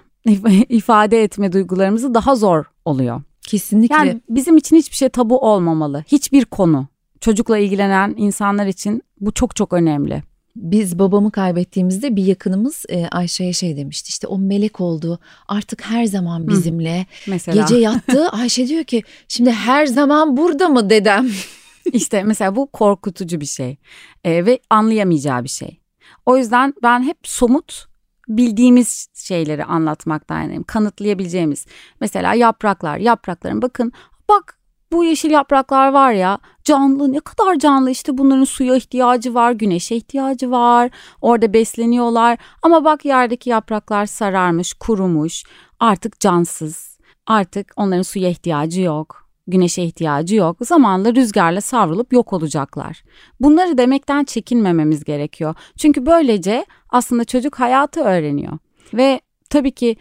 [0.69, 3.21] ifade etme duygularımızı daha zor oluyor.
[3.41, 3.95] Kesinlikle.
[3.95, 6.03] Yani bizim için hiçbir şey tabu olmamalı.
[6.07, 6.87] Hiçbir konu.
[7.19, 10.23] Çocukla ilgilenen insanlar için bu çok çok önemli.
[10.55, 16.05] Biz babamı kaybettiğimizde bir yakınımız e, Ayşe'ye şey demişti işte o melek oldu artık her
[16.05, 17.61] zaman bizimle Hı, mesela.
[17.61, 21.29] gece yattı Ayşe diyor ki şimdi her zaman burada mı dedem
[21.93, 23.77] İşte mesela bu korkutucu bir şey
[24.23, 25.79] e, ve anlayamayacağı bir şey
[26.25, 27.85] o yüzden ben hep somut
[28.27, 30.63] bildiğimiz şeyleri anlatmaktan yanayım.
[30.63, 31.65] Kanıtlayabileceğimiz.
[32.01, 32.97] Mesela yapraklar.
[32.97, 33.91] Yaprakların bakın
[34.29, 34.57] bak
[34.91, 39.95] bu yeşil yapraklar var ya canlı ne kadar canlı işte bunların suya ihtiyacı var güneşe
[39.95, 45.43] ihtiyacı var orada besleniyorlar ama bak yerdeki yapraklar sararmış kurumuş
[45.79, 50.57] artık cansız artık onların suya ihtiyacı yok güneşe ihtiyacı yok.
[50.61, 53.03] Zamanla rüzgarla savrulup yok olacaklar.
[53.39, 55.55] Bunları demekten çekinmememiz gerekiyor.
[55.77, 58.57] Çünkü böylece aslında çocuk hayatı öğreniyor.
[58.93, 59.95] Ve tabii ki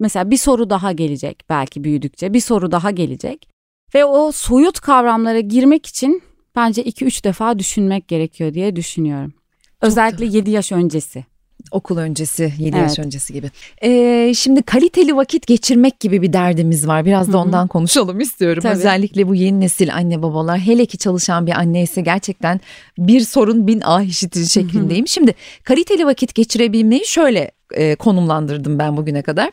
[0.00, 3.48] mesela bir soru daha gelecek belki büyüdükçe bir soru daha gelecek.
[3.94, 6.22] Ve o soyut kavramlara girmek için
[6.56, 9.34] bence 2-3 defa düşünmek gerekiyor diye düşünüyorum.
[9.80, 11.24] Özellikle 7 yaş öncesi.
[11.70, 12.88] Okul öncesi, 7 evet.
[12.88, 13.50] yaş öncesi gibi.
[13.82, 17.04] Ee, şimdi kaliteli vakit geçirmek gibi bir derdimiz var.
[17.04, 18.62] Biraz da ondan konuşalım istiyorum.
[18.62, 18.72] Tabii.
[18.72, 22.60] Özellikle bu yeni nesil anne babalar hele ki çalışan bir anne ise gerçekten
[22.98, 25.08] bir sorun bin ah işitir şeklindeyim.
[25.08, 29.50] Şimdi kaliteli vakit geçirebilmeyi şöyle e, konumlandırdım ben bugüne kadar.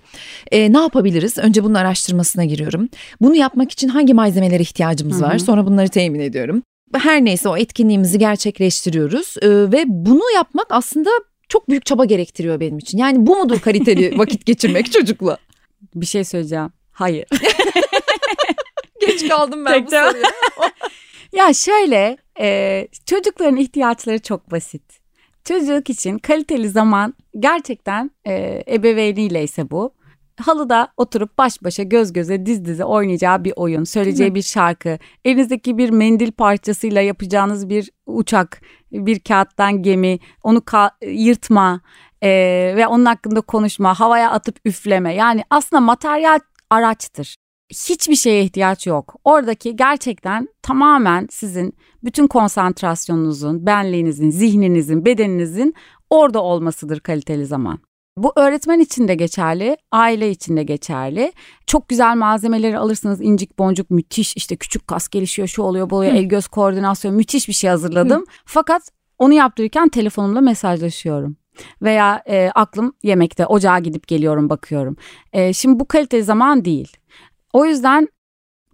[0.51, 1.37] E, ne yapabiliriz?
[1.37, 2.89] Önce bunun araştırmasına giriyorum.
[3.21, 5.29] Bunu yapmak için hangi malzemelere ihtiyacımız Hı-hı.
[5.29, 5.37] var?
[5.37, 6.63] Sonra bunları temin ediyorum.
[6.93, 11.09] Her neyse o etkinliğimizi gerçekleştiriyoruz e, ve bunu yapmak aslında
[11.51, 12.97] çok büyük çaba gerektiriyor benim için.
[12.97, 15.37] Yani bu mudur kaliteli vakit geçirmek çocukla?
[15.95, 16.69] Bir şey söyleyeceğim.
[16.91, 17.25] Hayır.
[19.01, 20.31] Geç kaldım ben bu soruya.
[21.33, 24.81] ya şöyle e, çocukların ihtiyaçları çok basit.
[25.45, 29.93] Çocuk için kaliteli zaman gerçekten e, ebeveyniyle ise bu.
[30.41, 35.77] Halıda oturup baş başa göz göze diz dize oynayacağı bir oyun, söyleyeceği bir şarkı, elinizdeki
[35.77, 40.61] bir mendil parçasıyla yapacağınız bir uçak, bir kağıttan gemi, onu
[41.01, 41.81] yırtma
[42.21, 42.29] e,
[42.75, 45.13] ve onun hakkında konuşma, havaya atıp üfleme.
[45.13, 47.35] Yani aslında materyal araçtır
[47.71, 49.15] hiçbir şeye ihtiyaç yok.
[49.23, 51.73] Oradaki gerçekten tamamen sizin
[52.03, 55.73] bütün konsantrasyonunuzun, benliğinizin, zihninizin, bedeninizin
[56.09, 57.79] orada olmasıdır kaliteli zaman.
[58.23, 61.33] Bu öğretmen için de geçerli, aile için de geçerli.
[61.67, 66.13] Çok güzel malzemeleri alırsınız incik boncuk müthiş işte küçük kas gelişiyor şu oluyor bu oluyor
[66.13, 68.25] el göz koordinasyon müthiş bir şey hazırladım.
[68.45, 68.81] Fakat
[69.17, 71.35] onu yaptırırken telefonumla mesajlaşıyorum
[71.81, 74.95] veya e, aklım yemekte ocağa gidip geliyorum bakıyorum.
[75.33, 76.97] E, şimdi bu kaliteli zaman değil.
[77.53, 78.07] O yüzden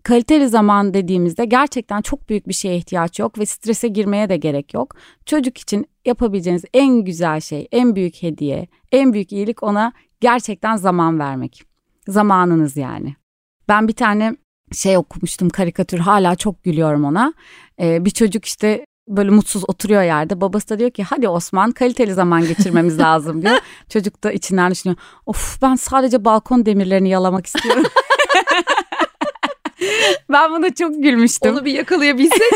[0.07, 4.73] kaliteli zaman dediğimizde gerçekten çok büyük bir şeye ihtiyaç yok ve strese girmeye de gerek
[4.73, 4.95] yok.
[5.25, 9.91] Çocuk için yapabileceğiniz en güzel şey, en büyük hediye, en büyük iyilik ona
[10.21, 11.63] gerçekten zaman vermek.
[12.07, 13.15] Zamanınız yani.
[13.67, 14.35] Ben bir tane
[14.73, 17.33] şey okumuştum karikatür hala çok gülüyorum ona.
[17.79, 20.41] Ee, bir çocuk işte böyle mutsuz oturuyor yerde.
[20.41, 23.57] Babası da diyor ki hadi Osman kaliteli zaman geçirmemiz lazım diyor.
[23.89, 24.97] Çocuk da içinden düşünüyor.
[25.25, 27.83] Of ben sadece balkon demirlerini yalamak istiyorum.
[30.29, 31.51] ben buna çok gülmüştüm.
[31.51, 32.41] Onu bir yakalayabilsek.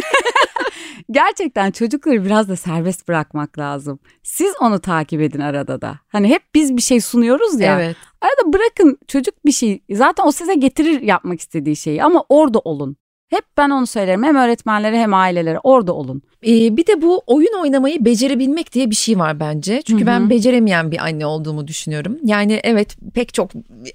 [1.11, 3.99] Gerçekten çocukları biraz da serbest bırakmak lazım.
[4.23, 5.99] Siz onu takip edin arada da.
[6.07, 7.79] Hani hep biz bir şey sunuyoruz ya.
[7.81, 7.95] Evet.
[8.21, 9.83] Arada bırakın çocuk bir şey.
[9.91, 12.97] Zaten o size getirir yapmak istediği şeyi ama orada olun.
[13.31, 16.21] Hep ben onu söylerim hem öğretmenlere hem ailelere orada olun.
[16.47, 19.81] Ee, bir de bu oyun oynamayı becerebilmek diye bir şey var bence.
[19.81, 20.07] Çünkü Hı-hı.
[20.07, 22.17] ben beceremeyen bir anne olduğumu düşünüyorum.
[22.23, 23.51] Yani evet pek çok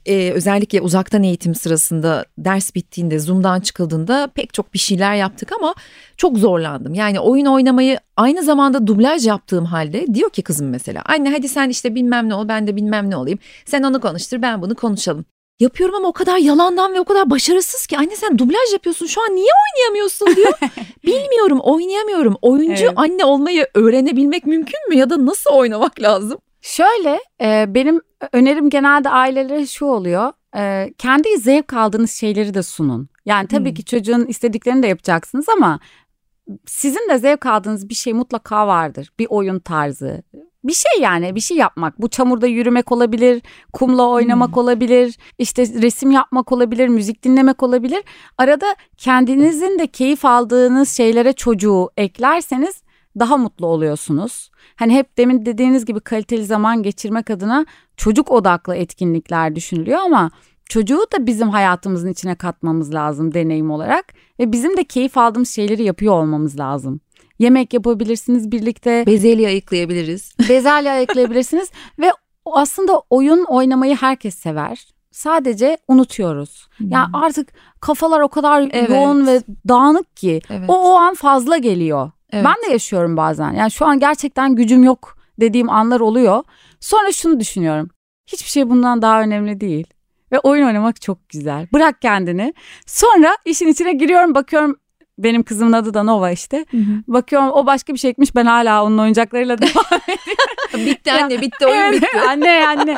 [0.07, 5.75] e, özellikle uzaktan eğitim sırasında ders bittiğinde Zoom'dan çıkıldığında pek çok bir şeyler yaptık ama
[6.17, 6.95] çok zorlandım.
[6.95, 11.69] Yani oyun oynamayı aynı zamanda dublaj yaptığım halde diyor ki kızım mesela anne hadi sen
[11.69, 13.39] işte bilmem ne ol ben de bilmem ne olayım.
[13.65, 15.25] Sen onu konuştur ben bunu konuşalım.
[15.61, 19.23] Yapıyorum ama o kadar yalandan ve o kadar başarısız ki anne sen dublaj yapıyorsun şu
[19.23, 20.53] an niye oynayamıyorsun diyor.
[21.07, 22.37] Bilmiyorum oynayamıyorum.
[22.43, 22.93] Oyuncu evet.
[22.97, 26.39] anne olmayı öğrenebilmek mümkün mü ya da nasıl oynamak lazım?
[26.61, 28.01] Şöyle e, benim
[28.33, 30.33] önerim genelde ailelere şu oluyor.
[30.57, 33.09] E, kendi zevk aldığınız şeyleri de sunun.
[33.27, 33.75] Yani tabii hmm.
[33.75, 35.81] ki çocuğun istediklerini de yapacaksınız ama
[36.67, 39.13] sizin de zevk aldığınız bir şey mutlaka vardır.
[39.19, 40.23] Bir oyun tarzı,
[40.69, 42.01] bir şey yani bir şey yapmak.
[42.01, 44.63] Bu çamurda yürümek olabilir, kumla oynamak hmm.
[44.63, 48.05] olabilir, işte resim yapmak olabilir, müzik dinlemek olabilir.
[48.39, 52.83] Arada kendinizin de keyif aldığınız şeylere çocuğu eklerseniz
[53.19, 54.51] daha mutlu oluyorsunuz.
[54.77, 60.31] Hani hep demin dediğiniz gibi kaliteli zaman geçirmek adına çocuk odaklı etkinlikler düşünülüyor ama
[60.69, 65.83] çocuğu da bizim hayatımızın içine katmamız lazım deneyim olarak ve bizim de keyif aldığımız şeyleri
[65.83, 67.01] yapıyor olmamız lazım.
[67.39, 69.05] Yemek yapabilirsiniz birlikte.
[69.07, 70.35] Bezelye ayıklayabiliriz.
[70.49, 72.13] Bezelye ayıklayabilirsiniz ve
[72.45, 74.87] aslında oyun oynamayı herkes sever.
[75.11, 76.69] Sadece unutuyoruz.
[76.77, 76.91] Hmm.
[76.91, 78.91] Yani artık kafalar o kadar evet.
[78.91, 80.71] yoğun ve dağınık ki evet.
[80.71, 82.11] o o an fazla geliyor.
[82.33, 82.45] Evet.
[82.45, 83.53] Ben de yaşıyorum bazen.
[83.53, 86.45] Yani şu an gerçekten gücüm yok dediğim anlar oluyor.
[86.81, 87.91] Sonra şunu düşünüyorum.
[88.27, 89.87] Hiçbir şey bundan daha önemli değil.
[90.33, 91.67] Ve oyun oynamak çok güzel.
[91.73, 92.55] Bırak kendini.
[92.87, 94.77] Sonra işin içine giriyorum bakıyorum
[95.19, 96.67] benim kızımın adı da Nova işte.
[96.71, 97.03] Hı hı.
[97.09, 100.87] Bakıyorum o başka bir şey ekmiş ben hala onun oyuncaklarıyla devam ediyorum.
[100.87, 102.21] bitti anne bitti oyun bitti.
[102.29, 102.97] anne anne.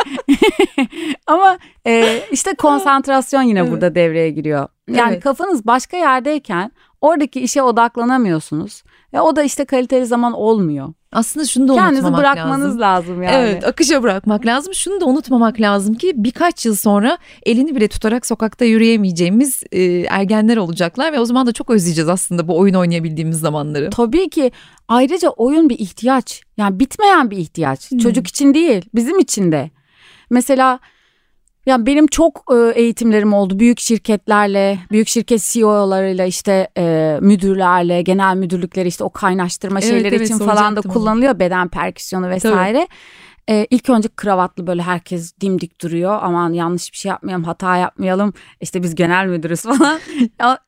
[1.27, 3.71] Ama e, işte konsantrasyon yine evet.
[3.71, 4.69] burada devreye giriyor.
[4.89, 5.23] Yani evet.
[5.23, 8.83] kafanız başka yerdeyken oradaki işe odaklanamıyorsunuz.
[9.13, 10.93] Ve o da işte kaliteli zaman olmuyor.
[11.13, 12.37] Aslında şunu da Kendinizi unutmamak lazım.
[12.37, 13.37] Kendinizi bırakmanız lazım yani.
[13.37, 14.75] Evet akışa bırakmak lazım.
[14.75, 20.57] Şunu da unutmamak lazım ki birkaç yıl sonra elini bile tutarak sokakta yürüyemeyeceğimiz e, ergenler
[20.57, 21.13] olacaklar.
[21.13, 23.91] Ve o zaman da çok özleyeceğiz aslında bu oyun oynayabildiğimiz zamanları.
[23.91, 24.53] Tabii ki
[24.89, 26.43] ayrıca oyun bir ihtiyaç.
[26.57, 27.91] Yani bitmeyen bir ihtiyaç.
[27.91, 27.99] Hmm.
[27.99, 29.71] Çocuk için değil bizim için de.
[30.31, 30.79] Mesela
[31.69, 33.59] ya benim çok e, eğitimlerim oldu.
[33.59, 40.15] Büyük şirketlerle, büyük şirket CEO'larıyla işte e, müdürlerle, genel müdürlükleri işte o kaynaştırma evet, şeyleri
[40.15, 41.39] evet, için falan da kullanılıyor.
[41.39, 42.89] Beden perküsyonu vesaire.
[43.51, 46.19] Ee, ilk önce kravatlı böyle herkes dimdik duruyor.
[46.23, 48.33] Aman yanlış bir şey yapmayalım, hata yapmayalım.
[48.61, 49.99] İşte biz genel müdürüz falan.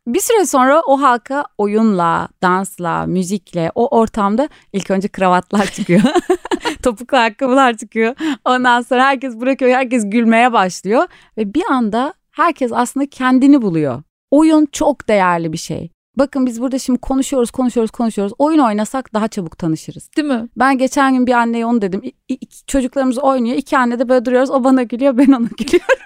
[0.07, 6.01] bir süre sonra o halka oyunla, dansla, müzikle o ortamda ilk önce kravatlar çıkıyor.
[6.83, 8.15] Topuklu ayakkabılar çıkıyor.
[8.45, 11.07] Ondan sonra herkes bırakıyor, herkes gülmeye başlıyor.
[11.39, 14.03] Ve bir anda herkes aslında kendini buluyor.
[14.31, 15.91] Oyun çok değerli bir şey.
[16.17, 18.33] Bakın biz burada şimdi konuşuyoruz, konuşuyoruz, konuşuyoruz.
[18.39, 20.11] Oyun oynasak daha çabuk tanışırız.
[20.17, 20.49] Değil mi?
[20.57, 22.01] Ben geçen gün bir anneye onu dedim.
[22.05, 23.57] İ- İ- çocuklarımız oynuyor.
[23.57, 24.51] İki anne de böyle duruyoruz.
[24.51, 25.97] O bana gülüyor, ben ona gülüyorum.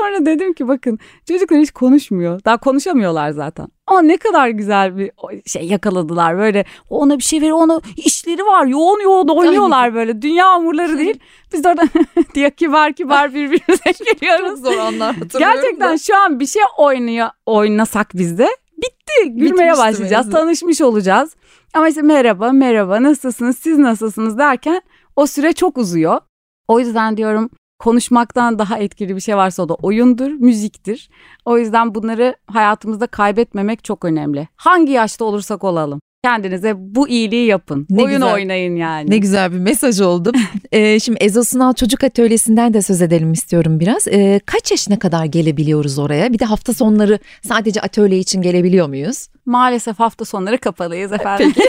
[0.00, 2.44] Sonra dedim ki bakın çocuklar hiç konuşmuyor.
[2.44, 3.66] Daha konuşamıyorlar zaten.
[3.86, 5.10] Ama ne kadar güzel bir
[5.46, 6.64] şey yakaladılar böyle.
[6.90, 8.66] Ona bir şey veriyor, ona işleri var.
[8.66, 10.22] Yoğun yoğun oynuyorlar böyle.
[10.22, 11.20] Dünya hamurları değil.
[11.52, 11.82] Biz de orada
[12.34, 14.48] diye kibar kibar birbirimize gülüyoruz.
[14.62, 15.98] Çok zor anlar Gerçekten da.
[15.98, 19.24] şu an bir şey oynuyor, oynasak biz de bitti.
[19.24, 20.26] Gülmeye Bitmişti başlayacağız.
[20.26, 20.38] mevzu.
[20.38, 21.36] Tanışmış olacağız.
[21.74, 24.82] Ama işte merhaba, merhaba, nasılsınız, siz nasılsınız derken
[25.16, 26.20] o süre çok uzuyor.
[26.68, 31.08] O yüzden diyorum konuşmaktan daha etkili bir şey varsa o da oyundur, müziktir.
[31.44, 34.48] O yüzden bunları hayatımızda kaybetmemek çok önemli.
[34.56, 36.00] Hangi yaşta olursak olalım.
[36.24, 37.86] Kendinize bu iyiliği yapın.
[37.90, 38.34] Ne Oyun güzel.
[38.34, 39.10] oynayın yani.
[39.10, 40.32] Ne güzel bir mesaj oldu.
[40.72, 44.08] ee, şimdi Ezo Sunal Çocuk Atölyesi'nden de söz edelim istiyorum biraz.
[44.08, 46.32] Ee, kaç yaşına kadar gelebiliyoruz oraya?
[46.32, 49.28] Bir de hafta sonları sadece atölye için gelebiliyor muyuz?
[49.46, 51.52] Maalesef hafta sonları kapalıyız efendim.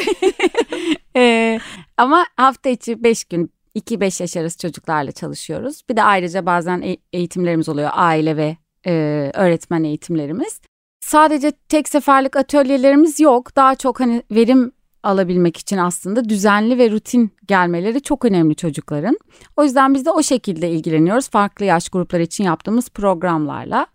[1.16, 1.60] Ee,
[1.98, 5.82] ama hafta içi 5 gün 2-5 yaş arası çocuklarla çalışıyoruz.
[5.90, 7.90] Bir de ayrıca bazen e- eğitimlerimiz oluyor.
[7.94, 8.92] Aile ve e,
[9.34, 10.62] öğretmen eğitimlerimiz.
[11.00, 13.56] Sadece tek seferlik atölyelerimiz yok.
[13.56, 14.72] Daha çok hani verim
[15.04, 19.18] alabilmek için aslında düzenli ve rutin gelmeleri çok önemli çocukların.
[19.58, 21.30] O yüzden biz de o şekilde ilgileniyoruz.
[21.30, 23.88] Farklı yaş grupları için yaptığımız programlarla.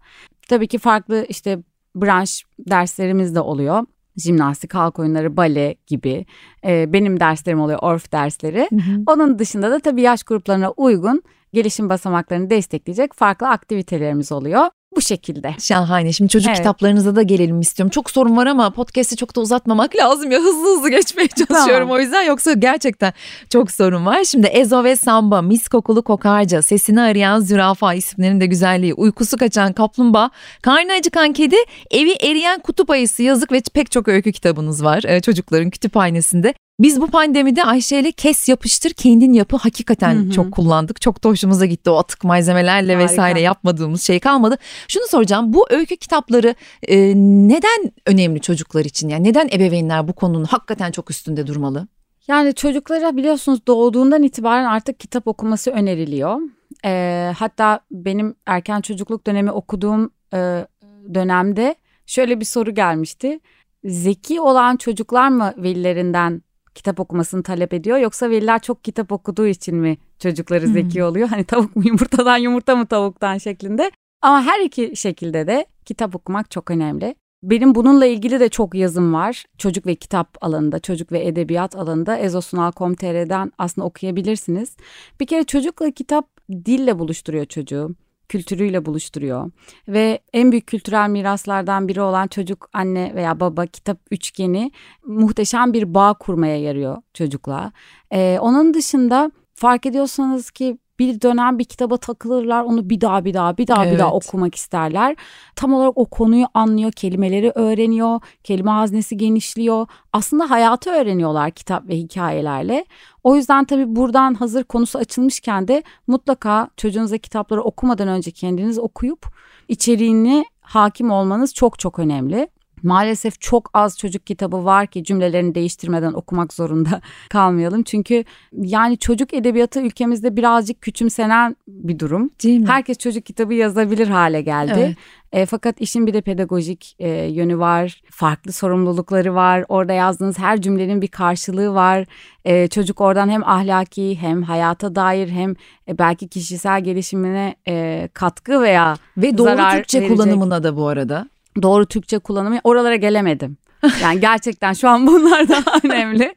[0.49, 1.59] Tabii ki farklı işte
[1.97, 3.87] branş derslerimiz de oluyor.
[4.17, 6.27] Jimnastik, halk oyunları, bale gibi.
[6.65, 8.69] Ee, benim derslerim oluyor, orf dersleri.
[9.07, 11.23] Onun dışında da tabii yaş gruplarına uygun
[11.53, 14.67] gelişim basamaklarını destekleyecek farklı aktivitelerimiz oluyor.
[14.97, 15.55] Bu şekilde.
[15.61, 16.13] Şahane.
[16.13, 16.59] Şimdi çocuk Evet.
[16.59, 17.91] kitaplarınıza da gelelim istiyorum.
[17.91, 20.39] Çok sorun var ama podcast'i çok da uzatmamak lazım ya.
[20.39, 21.91] Hızlı hızlı geçmeye çalışıyorum Tamam.
[21.91, 22.23] o yüzden.
[22.23, 23.13] Yoksa gerçekten
[23.51, 24.25] çok sorun var.
[24.25, 29.73] Şimdi Ezo ve Samba, Mis Kokulu Kokarca, Sesini Arayan Zürafa isimlerinin de güzelliği, Uykusu Kaçan
[29.73, 30.31] Kaplumbağa,
[30.63, 31.57] Karnı Acıkan Kedi,
[31.91, 36.55] Evi Eriyen Kutup Ayısı yazık ve pek çok öykü kitabınız var e, çocukların kütüphanesinde.
[36.81, 40.31] Biz bu pandemide Ayşe ile kes yapıştır kendin yapı hakikaten Hı hı.
[40.31, 41.01] çok kullandık.
[41.01, 43.13] Çok da hoşumuza gitti o atık malzemelerle Harika.
[43.13, 44.59] vesaire yapmadığımız şey kalmadı.
[44.89, 46.55] Şunu soracağım bu öykü kitapları
[46.89, 49.09] e, neden önemli çocuklar için?
[49.09, 51.89] Yani neden ebeveynler bu konunun hakikaten çok üstünde durmalı?
[52.29, 56.41] Yani çocuklara biliyorsunuz doğduğundan itibaren artık kitap okuması öneriliyor.
[56.85, 60.67] Ee, hatta benim erken çocukluk dönemi okuduğum e,
[61.15, 61.75] dönemde
[62.07, 63.41] şöyle bir soru gelmişti.
[63.85, 66.43] Zeki olan çocuklar mı velilerinden
[66.75, 71.29] kitap okumasını talep ediyor yoksa veliler çok kitap okuduğu için mi çocukları zeki oluyor?
[71.29, 73.91] Hani tavuk mu yumurtadan yumurta mı tavuktan şeklinde.
[74.23, 77.15] Ama her iki şekilde de kitap okumak çok önemli.
[77.43, 79.45] Benim bununla ilgili de çok yazım var.
[79.59, 84.77] Çocuk ve kitap alanında, çocuk ve edebiyat alanında ezosunal.com.tr'den aslında okuyabilirsiniz.
[85.21, 87.95] Bir kere çocukla kitap dille buluşturuyor çocuğu,
[88.33, 89.51] kültürüyle buluşturuyor.
[89.89, 94.73] Ve en büyük kültürel miraslardan biri olan çocuk, anne veya baba kitap üçgeni
[95.07, 97.73] muhteşem bir bağ kurmaya yarıyor çocukla.
[98.13, 103.35] Ee, onun dışında fark ediyorsanız ki bir dönem bir kitaba takılırlar onu bir daha bir
[103.35, 104.27] daha bir daha bir daha Evet.
[104.29, 105.17] okumak isterler.
[105.57, 109.87] Tam olarak o konuyu anlıyor, kelimeleri öğreniyor, kelime haznesi genişliyor.
[110.13, 112.85] Aslında hayatı öğreniyorlar kitap ve hikayelerle.
[113.25, 119.27] O yüzden tabii buradan hazır konusu açılmışken de mutlaka çocuğunuza kitapları okumadan önce kendiniz okuyup
[119.69, 122.49] içeriğini hakim olmanız çok çok önemli.
[122.83, 127.83] Maalesef çok az çocuk kitabı var ki cümlelerini değiştirmeden okumak zorunda kalmayalım.
[127.83, 132.31] Çünkü yani çocuk edebiyatı ülkemizde birazcık küçümsenen bir durum.
[132.67, 134.73] Herkes çocuk kitabı yazabilir hale geldi.
[134.77, 134.97] Evet.
[135.33, 138.03] E, fakat işin bir de pedagojik e, yönü var.
[138.11, 139.65] Farklı sorumlulukları var.
[139.69, 142.07] Orada yazdığınız her cümlenin bir karşılığı var.
[142.45, 145.55] E, çocuk oradan hem ahlaki hem hayata dair hem
[145.89, 150.17] e, belki kişisel gelişimine e, katkı veya Ve doğru zarar Türkçe verecek.
[150.17, 151.29] kullanımına da bu arada.
[151.63, 153.57] Doğru Türkçe kullanımı oralara gelemedim.
[154.03, 156.35] Yani gerçekten şu an bunlar daha önemli.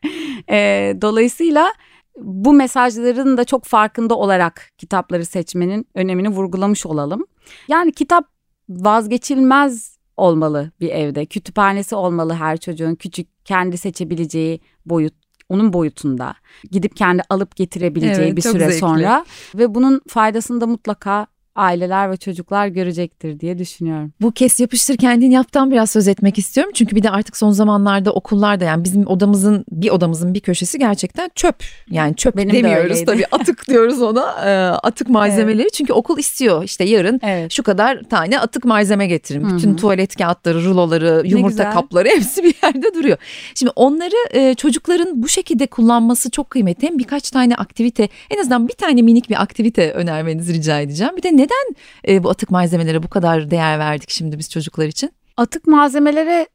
[0.50, 1.74] E, dolayısıyla
[2.18, 7.26] bu mesajların da çok farkında olarak kitapları seçmenin önemini vurgulamış olalım.
[7.68, 8.26] Yani kitap
[8.70, 11.26] vazgeçilmez olmalı bir evde.
[11.26, 15.14] Kütüphanesi olmalı her çocuğun küçük kendi seçebileceği boyut
[15.50, 16.36] onun boyutunda
[16.72, 18.78] gidip kendi alıp getirebileceği Evet, bir süre zevkli.
[18.78, 19.26] sonra
[19.56, 24.14] ve bunun faydasını da mutlaka aileler ve çocuklar görecektir diye düşünüyorum.
[24.22, 26.72] Bu kes yapıştır kendin yaptan biraz söz etmek istiyorum.
[26.76, 31.30] Çünkü bir de artık son zamanlarda okullarda yani bizim odamızın bir odamızın bir köşesi gerçekten
[31.36, 31.56] çöp.
[31.90, 33.06] Yani çöp Benim de demiyoruz öyleydi.
[33.06, 34.36] tabii atık diyoruz ona.
[34.46, 34.50] Ee,
[34.88, 35.72] atık malzemeleri.
[35.72, 37.52] Çünkü okul istiyor işte yarın Evet.
[37.52, 39.44] şu kadar tane atık malzeme getirin.
[39.44, 39.58] Hı hı.
[39.58, 43.18] Bütün tuvalet kağıtları, ruloları, yumurta kapları hepsi bir yerde duruyor.
[43.56, 46.88] Şimdi onları e, çocukların bu şekilde kullanması çok kıymetli.
[46.88, 51.18] Hem birkaç tane aktivite en azından bir tane minik bir aktivite önermenizi rica edeceğim.
[51.18, 51.76] Bir de neden
[52.08, 55.12] e, bu atık malzemelere bu kadar değer verdik şimdi biz çocuklar için?
[55.38, 56.48] Atık malzemelere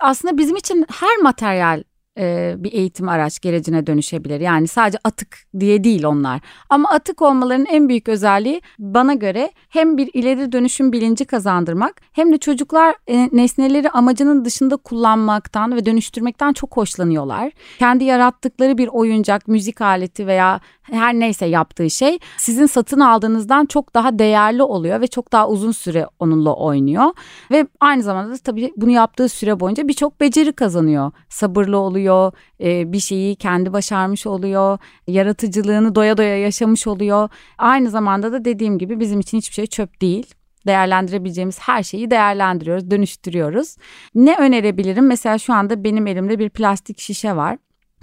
[0.00, 1.82] aslında bizim için her materyal
[2.18, 4.40] e, bir eğitim araç gerecine dönüşebilir.
[4.40, 6.40] Yani sadece atık diye değil onlar.
[6.70, 12.32] Ama atık olmalarının en büyük özelliği bana göre hem bir ileri dönüşüm bilinci kazandırmak hem
[12.32, 17.52] de çocuklar e, nesneleri amacının dışında kullanmaktan ve dönüştürmekten çok hoşlanıyorlar.
[17.78, 23.94] Kendi yarattıkları bir oyuncak, müzik aleti veya her neyse yaptığı şey sizin satın aldığınızdan çok
[23.94, 27.04] daha değerli oluyor ve çok daha uzun süre onunla oynuyor.
[27.50, 31.12] Ve aynı zamanda da tabii bunu yaptığı süre boyunca birçok beceri kazanıyor.
[31.28, 37.28] Sabırlı oluyor, e, bir şeyi kendi başarmış oluyor, yaratıcılığını doya doya yaşamış oluyor.
[37.58, 40.34] Aynı zamanda da dediğim gibi bizim için hiçbir şey çöp değil.
[40.66, 43.76] Değerlendirebileceğimiz her şeyi değerlendiriyoruz, dönüştürüyoruz.
[44.14, 45.06] Ne önerebilirim?
[45.06, 47.58] Mesela şu anda benim elimde bir plastik şişe var.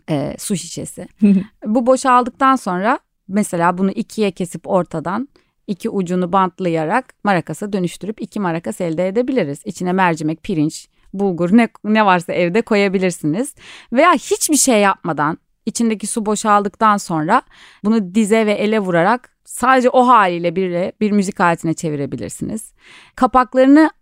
[0.10, 1.07] E, su şişesi.
[1.66, 5.30] Bu boşaldıktan sonra mesela bunu ikiye kesip ortadan
[5.68, 9.62] iki ucunu bantlayarak marakasa dönüştürüp iki marakas elde edebiliriz.
[9.66, 13.55] İçine mercimek, pirinç, bulgur ne, ne varsa evde koyabilirsiniz.
[13.93, 17.41] Veya hiçbir şey yapmadan içindeki su boşaldıktan sonra
[17.84, 22.74] bunu dize ve ele vurarak sadece o haliyle bir, bir müzik aletine çevirebilirsiniz.
[23.16, 23.98] Kapaklarını ar-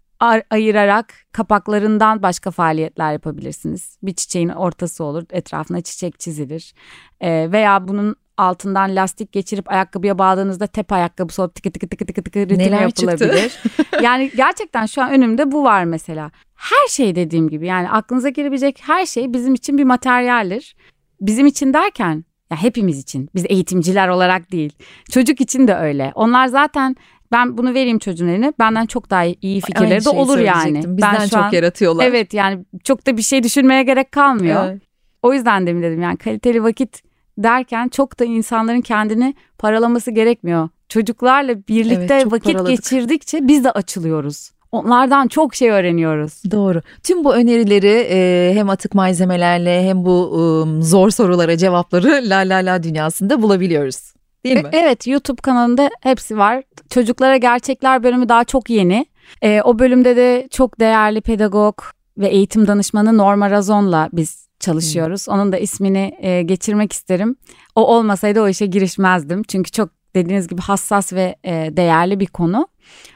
[0.49, 3.97] ayırarak kapaklarından başka faaliyetler yapabilirsiniz.
[4.03, 6.73] Bir çiçeğin ortası olur, etrafına çiçek çizilir.
[7.21, 12.23] Ee, veya bunun altından lastik geçirip ayakkabıya bağladığınızda tep ayakkabısı olup tıkı tıkı tıkı tıkı
[12.23, 13.05] tıkı ritim Neler çıktı?
[13.05, 13.59] yapılabilir.
[14.01, 16.31] yani gerçekten şu an önümde bu var mesela.
[16.55, 20.75] Her şey dediğim gibi yani aklınıza gelebilecek her şey bizim için bir materyaldir.
[21.21, 24.73] Bizim için derken ya hepimiz için biz eğitimciler olarak değil.
[25.11, 26.11] Çocuk için de öyle.
[26.15, 26.95] Onlar zaten
[27.31, 30.81] ben bunu vereyim çocuğun eline benden çok daha iyi fikirleri Aynı de olur yani.
[30.85, 32.05] Ben Bizden şu çok an- yaratıyorlar.
[32.05, 34.65] Evet yani çok da bir şey düşünmeye gerek kalmıyor.
[34.69, 34.81] Evet.
[35.23, 37.01] O yüzden demin dedim yani kaliteli vakit
[37.37, 40.69] derken çok da insanların kendini paralaması gerekmiyor.
[40.89, 42.69] Çocuklarla birlikte Evet, vakit paraladık.
[42.77, 44.51] geçirdikçe biz de açılıyoruz.
[44.71, 46.41] Onlardan çok şey öğreniyoruz.
[46.51, 46.81] Doğru.
[47.03, 50.31] Tüm bu önerileri e, hem atık malzemelerle hem bu
[50.79, 54.13] e, zor sorulara cevapları La La La dünyasında bulabiliyoruz.
[54.45, 54.69] Değil mi?
[54.71, 56.63] Evet YouTube kanalında hepsi var.
[56.89, 59.05] Çocuklara Gerçekler bölümü daha çok yeni.
[59.41, 61.81] E, o bölümde de çok değerli pedagog
[62.17, 65.29] ve eğitim danışmanı Norma Razon'la biz çalışıyoruz.
[65.29, 67.35] Onun da ismini e, geçirmek isterim.
[67.75, 69.43] O olmasaydı o işe girişmezdim.
[69.43, 72.67] Çünkü çok dediğiniz gibi hassas ve e, değerli bir konu.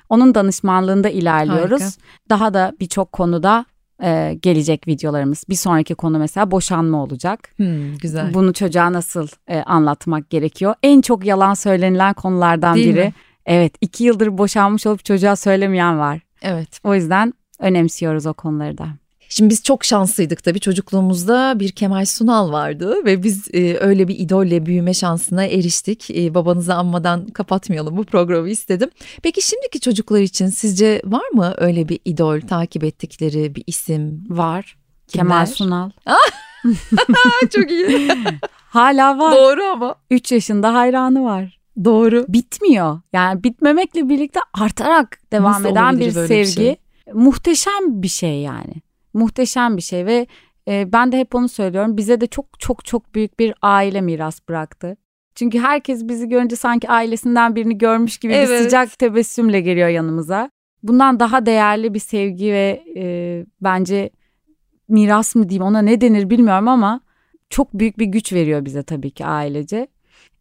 [0.09, 1.81] Onun danışmanlığında ilerliyoruz.
[1.81, 2.01] Harika.
[2.29, 3.65] Daha da birçok konuda
[4.03, 5.43] e, gelecek videolarımız.
[5.49, 7.49] Bir sonraki konu mesela boşanma olacak.
[7.55, 8.33] Hmm, güzel.
[8.33, 10.75] Bunu çocuğa nasıl e, anlatmak gerekiyor?
[10.83, 13.03] En çok yalan söylenilen konulardan Değil biri.
[13.05, 13.13] mi?
[13.45, 16.19] Evet, iki yıldır boşanmış olup çocuğa söylemeyen var.
[16.41, 16.79] Evet.
[16.83, 18.87] O yüzden önemsiyoruz o konuları da.
[19.33, 24.19] Şimdi biz çok şanslıydık tabii çocukluğumuzda bir Kemal Sunal vardı ve biz e, öyle bir
[24.19, 26.09] idolle büyüme şansına eriştik.
[26.09, 28.89] E, babanızı anmadan kapatmayalım bu programı istedim.
[29.23, 34.23] Peki şimdiki çocuklar için sizce var mı öyle bir idol takip ettikleri bir isim?
[34.29, 34.77] Var.
[35.07, 35.27] Kimler?
[35.27, 35.89] Kemal Sunal.
[37.53, 38.11] çok iyi.
[38.51, 39.35] Hala var.
[39.35, 39.95] Doğru ama.
[40.09, 41.59] 3 yaşında hayranı var.
[41.83, 42.25] Doğru.
[42.27, 42.99] Bitmiyor.
[43.13, 46.53] Yani bitmemekle birlikte artarak devam Nasıl eden bir böyle bir sevgi.
[46.53, 46.75] şey?
[47.13, 48.73] Muhteşem bir şey yani.
[49.13, 50.27] Muhteşem bir şey ve
[50.67, 51.97] e, ben de hep onu söylüyorum.
[51.97, 54.97] Bize de çok çok çok büyük bir aile miras bıraktı.
[55.35, 58.63] Çünkü herkes bizi görünce sanki ailesinden birini görmüş gibi bir Evet.
[58.63, 60.51] sıcak tebessümle geliyor yanımıza.
[60.83, 64.09] Bundan daha değerli bir sevgi ve e, bence
[64.87, 67.01] miras mı diyeyim ona ne denir bilmiyorum ama
[67.49, 69.87] çok büyük bir güç veriyor bize tabii ki ailece.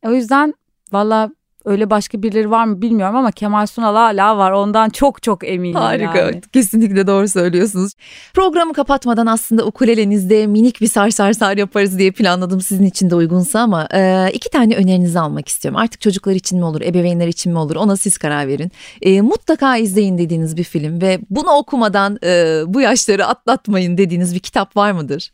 [0.07, 0.55] O yüzden
[0.93, 1.31] valla
[1.65, 5.75] öyle başka birileri var mı bilmiyorum ama Kemal Sunal hala var ondan çok çok eminim
[5.75, 6.19] Harika.
[6.19, 6.41] yani.
[6.53, 7.93] Kesinlikle doğru söylüyorsunuz.
[8.35, 13.15] Programı kapatmadan aslında ukulelenizde minik bir sar sar sar yaparız diye planladım sizin için de
[13.15, 15.81] uygunsa ama e, iki tane önerinizi almak istiyorum.
[15.81, 18.71] Artık çocuklar için mi olur, ebeveynler için mi olur ona siz karar verin.
[19.03, 24.41] E, mutlaka izleyin dediğiniz bir film ve bunu okumadan e, bu yaşları atlatmayın dediğiniz bir
[24.41, 25.31] kitap var mıdır?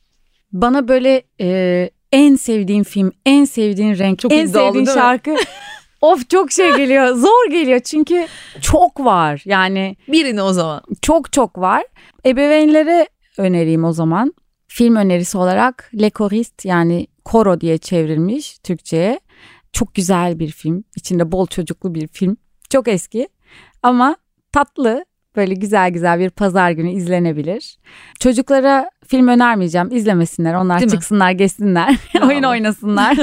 [0.53, 5.35] Bana böyle e, en sevdiğin film, en sevdiğin renk, Çok en sevdiğin şarkı.
[6.13, 7.09] of çok şey geliyor.
[7.15, 8.27] Zor geliyor çünkü
[8.61, 9.43] çok var.
[9.45, 10.83] Yani Birini o zaman.
[11.03, 11.85] çok çok var.
[12.27, 14.35] Ebeveynlere önereyim o zaman.
[14.69, 19.21] Film önerisi olarak Le Choriste yani Koro diye çevrilmiş Türkçe'ye.
[19.73, 20.85] Çok güzel bir film.
[20.97, 22.37] İçinde bol çocuklu bir film.
[22.71, 23.29] Çok eski.
[23.83, 24.17] ama
[24.53, 25.05] tatlı
[25.37, 27.77] böyle güzel güzel bir pazar günü izlenebilir.
[28.21, 29.89] Çocuklara film önermeyeceğim.
[29.93, 30.55] izlemesinler.
[30.55, 31.37] Onlar Değil çıksınlar, mi?
[31.37, 31.97] geçsinler.
[32.23, 33.17] Oyun oynasınlar.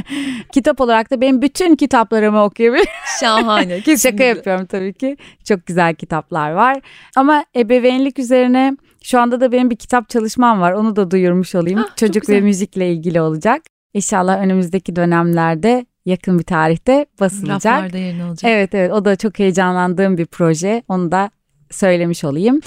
[0.52, 2.88] Kitap olarak da benim bütün kitaplarımı okuyabilir.
[3.20, 3.80] Şahane.
[3.96, 5.16] Şaka yapıyorum tabii ki.
[5.44, 6.80] Çok güzel kitaplar var.
[7.16, 10.72] Ama ebeveynlik üzerine şu anda da benim bir kitap çalışmam var.
[10.72, 11.84] Onu da duyurmuş olayım.
[11.90, 13.62] Ah, Çocuk ve müzikle ilgili olacak.
[13.94, 17.66] İnşallah önümüzdeki dönemlerde yakın bir tarihte basılacak.
[17.76, 18.50] Raflarda yerini alacak.
[18.50, 20.82] Evet evet o da çok heyecanlandığım bir proje.
[20.88, 21.30] Onu da
[21.70, 22.60] söylemiş olayım.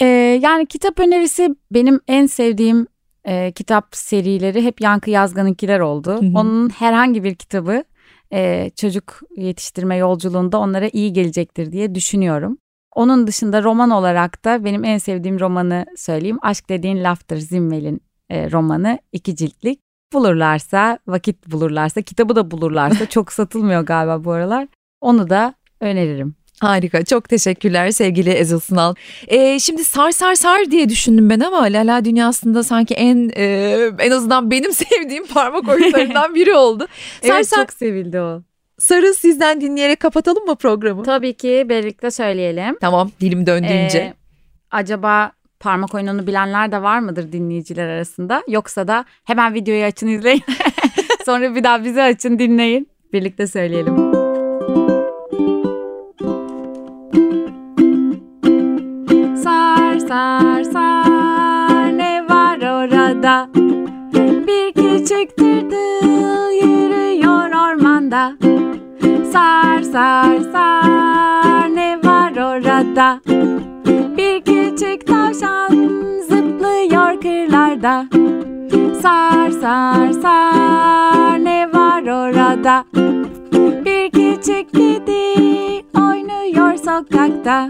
[0.00, 0.06] Ee,
[0.42, 2.86] yani kitap önerisi benim en sevdiğim
[3.24, 6.10] e, kitap serileri hep Yankı Yazgan'ınkiler oldu.
[6.10, 6.30] Hı hı.
[6.34, 7.84] Onun herhangi bir kitabı
[8.32, 12.58] e, çocuk yetiştirme yolculuğunda onlara iyi gelecektir diye düşünüyorum.
[12.94, 16.38] Onun dışında roman olarak da benim en sevdiğim romanı söyleyeyim.
[16.42, 19.80] Aşk dediğin laftır Zimmel'in e, romanı iki ciltlik.
[20.12, 24.68] Bulurlarsa, vakit bulurlarsa, kitabı da bulurlarsa çok satılmıyor galiba bu aralar.
[25.00, 26.34] Onu da öneririm.
[26.60, 27.04] Harika.
[27.04, 28.94] Çok teşekkürler sevgili Ezil Sınal.
[29.28, 34.10] Ee, şimdi sar sar sar diye düşündüm ben ama Lala dünyasında sanki en e, en
[34.10, 36.86] azından benim sevdiğim parmak oyunlarından biri oldu.
[37.22, 37.58] Sar, evet sar...
[37.58, 38.42] çok sevildi o.
[38.78, 41.02] Sarı sizden dinleyerek kapatalım mı programı?
[41.02, 42.78] Tabii ki birlikte söyleyelim.
[42.80, 43.98] Tamam dilim döndüğünce.
[43.98, 44.14] Ee,
[44.70, 48.42] acaba parmak oyununu bilenler de var mıdır dinleyiciler arasında?
[48.48, 50.42] Yoksa da hemen videoyu açın izleyin.
[51.26, 52.88] Sonra bir daha bizi açın dinleyin.
[53.12, 54.19] Birlikte söyleyelim.
[65.28, 68.32] Tırtıl yürüyor ormanda.
[69.32, 73.20] Sar sar sar ne var orada?
[74.16, 75.68] Bir küçük tavşan
[76.28, 78.06] zıplıyor kırlarda.
[79.02, 82.84] Sar sar sar ne var orada?
[83.84, 85.34] Bir küçük kedi
[85.98, 87.68] oynuyor sokakta.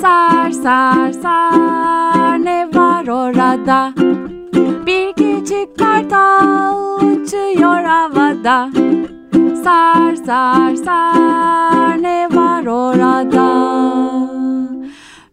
[0.00, 3.92] Sar sar sar ne var orada
[4.86, 8.70] Bir küçük kartal uçuyor havada
[9.64, 13.74] Sar sar sar ne var orada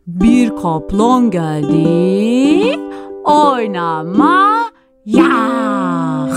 [0.07, 2.79] Bir kaplan geldi
[3.23, 4.71] oynama
[5.05, 5.31] ya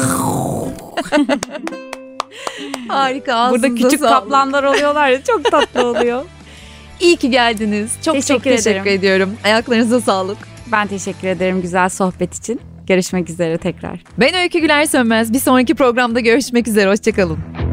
[2.88, 3.50] Harika.
[3.50, 4.08] Burada küçük sağlık.
[4.08, 6.24] kaplanlar oluyorlar ya çok tatlı oluyor.
[7.00, 7.92] İyi ki geldiniz.
[8.04, 8.98] Çok teşekkür çok teşekkür ederim.
[8.98, 9.30] ediyorum.
[9.44, 10.38] Ayaklarınıza sağlık.
[10.72, 12.60] Ben teşekkür ederim güzel sohbet için.
[12.86, 14.00] Görüşmek üzere tekrar.
[14.18, 15.32] Ben Öykü Güler Sönmez.
[15.32, 16.90] Bir sonraki programda görüşmek üzere.
[16.90, 17.63] Hoşçakalın.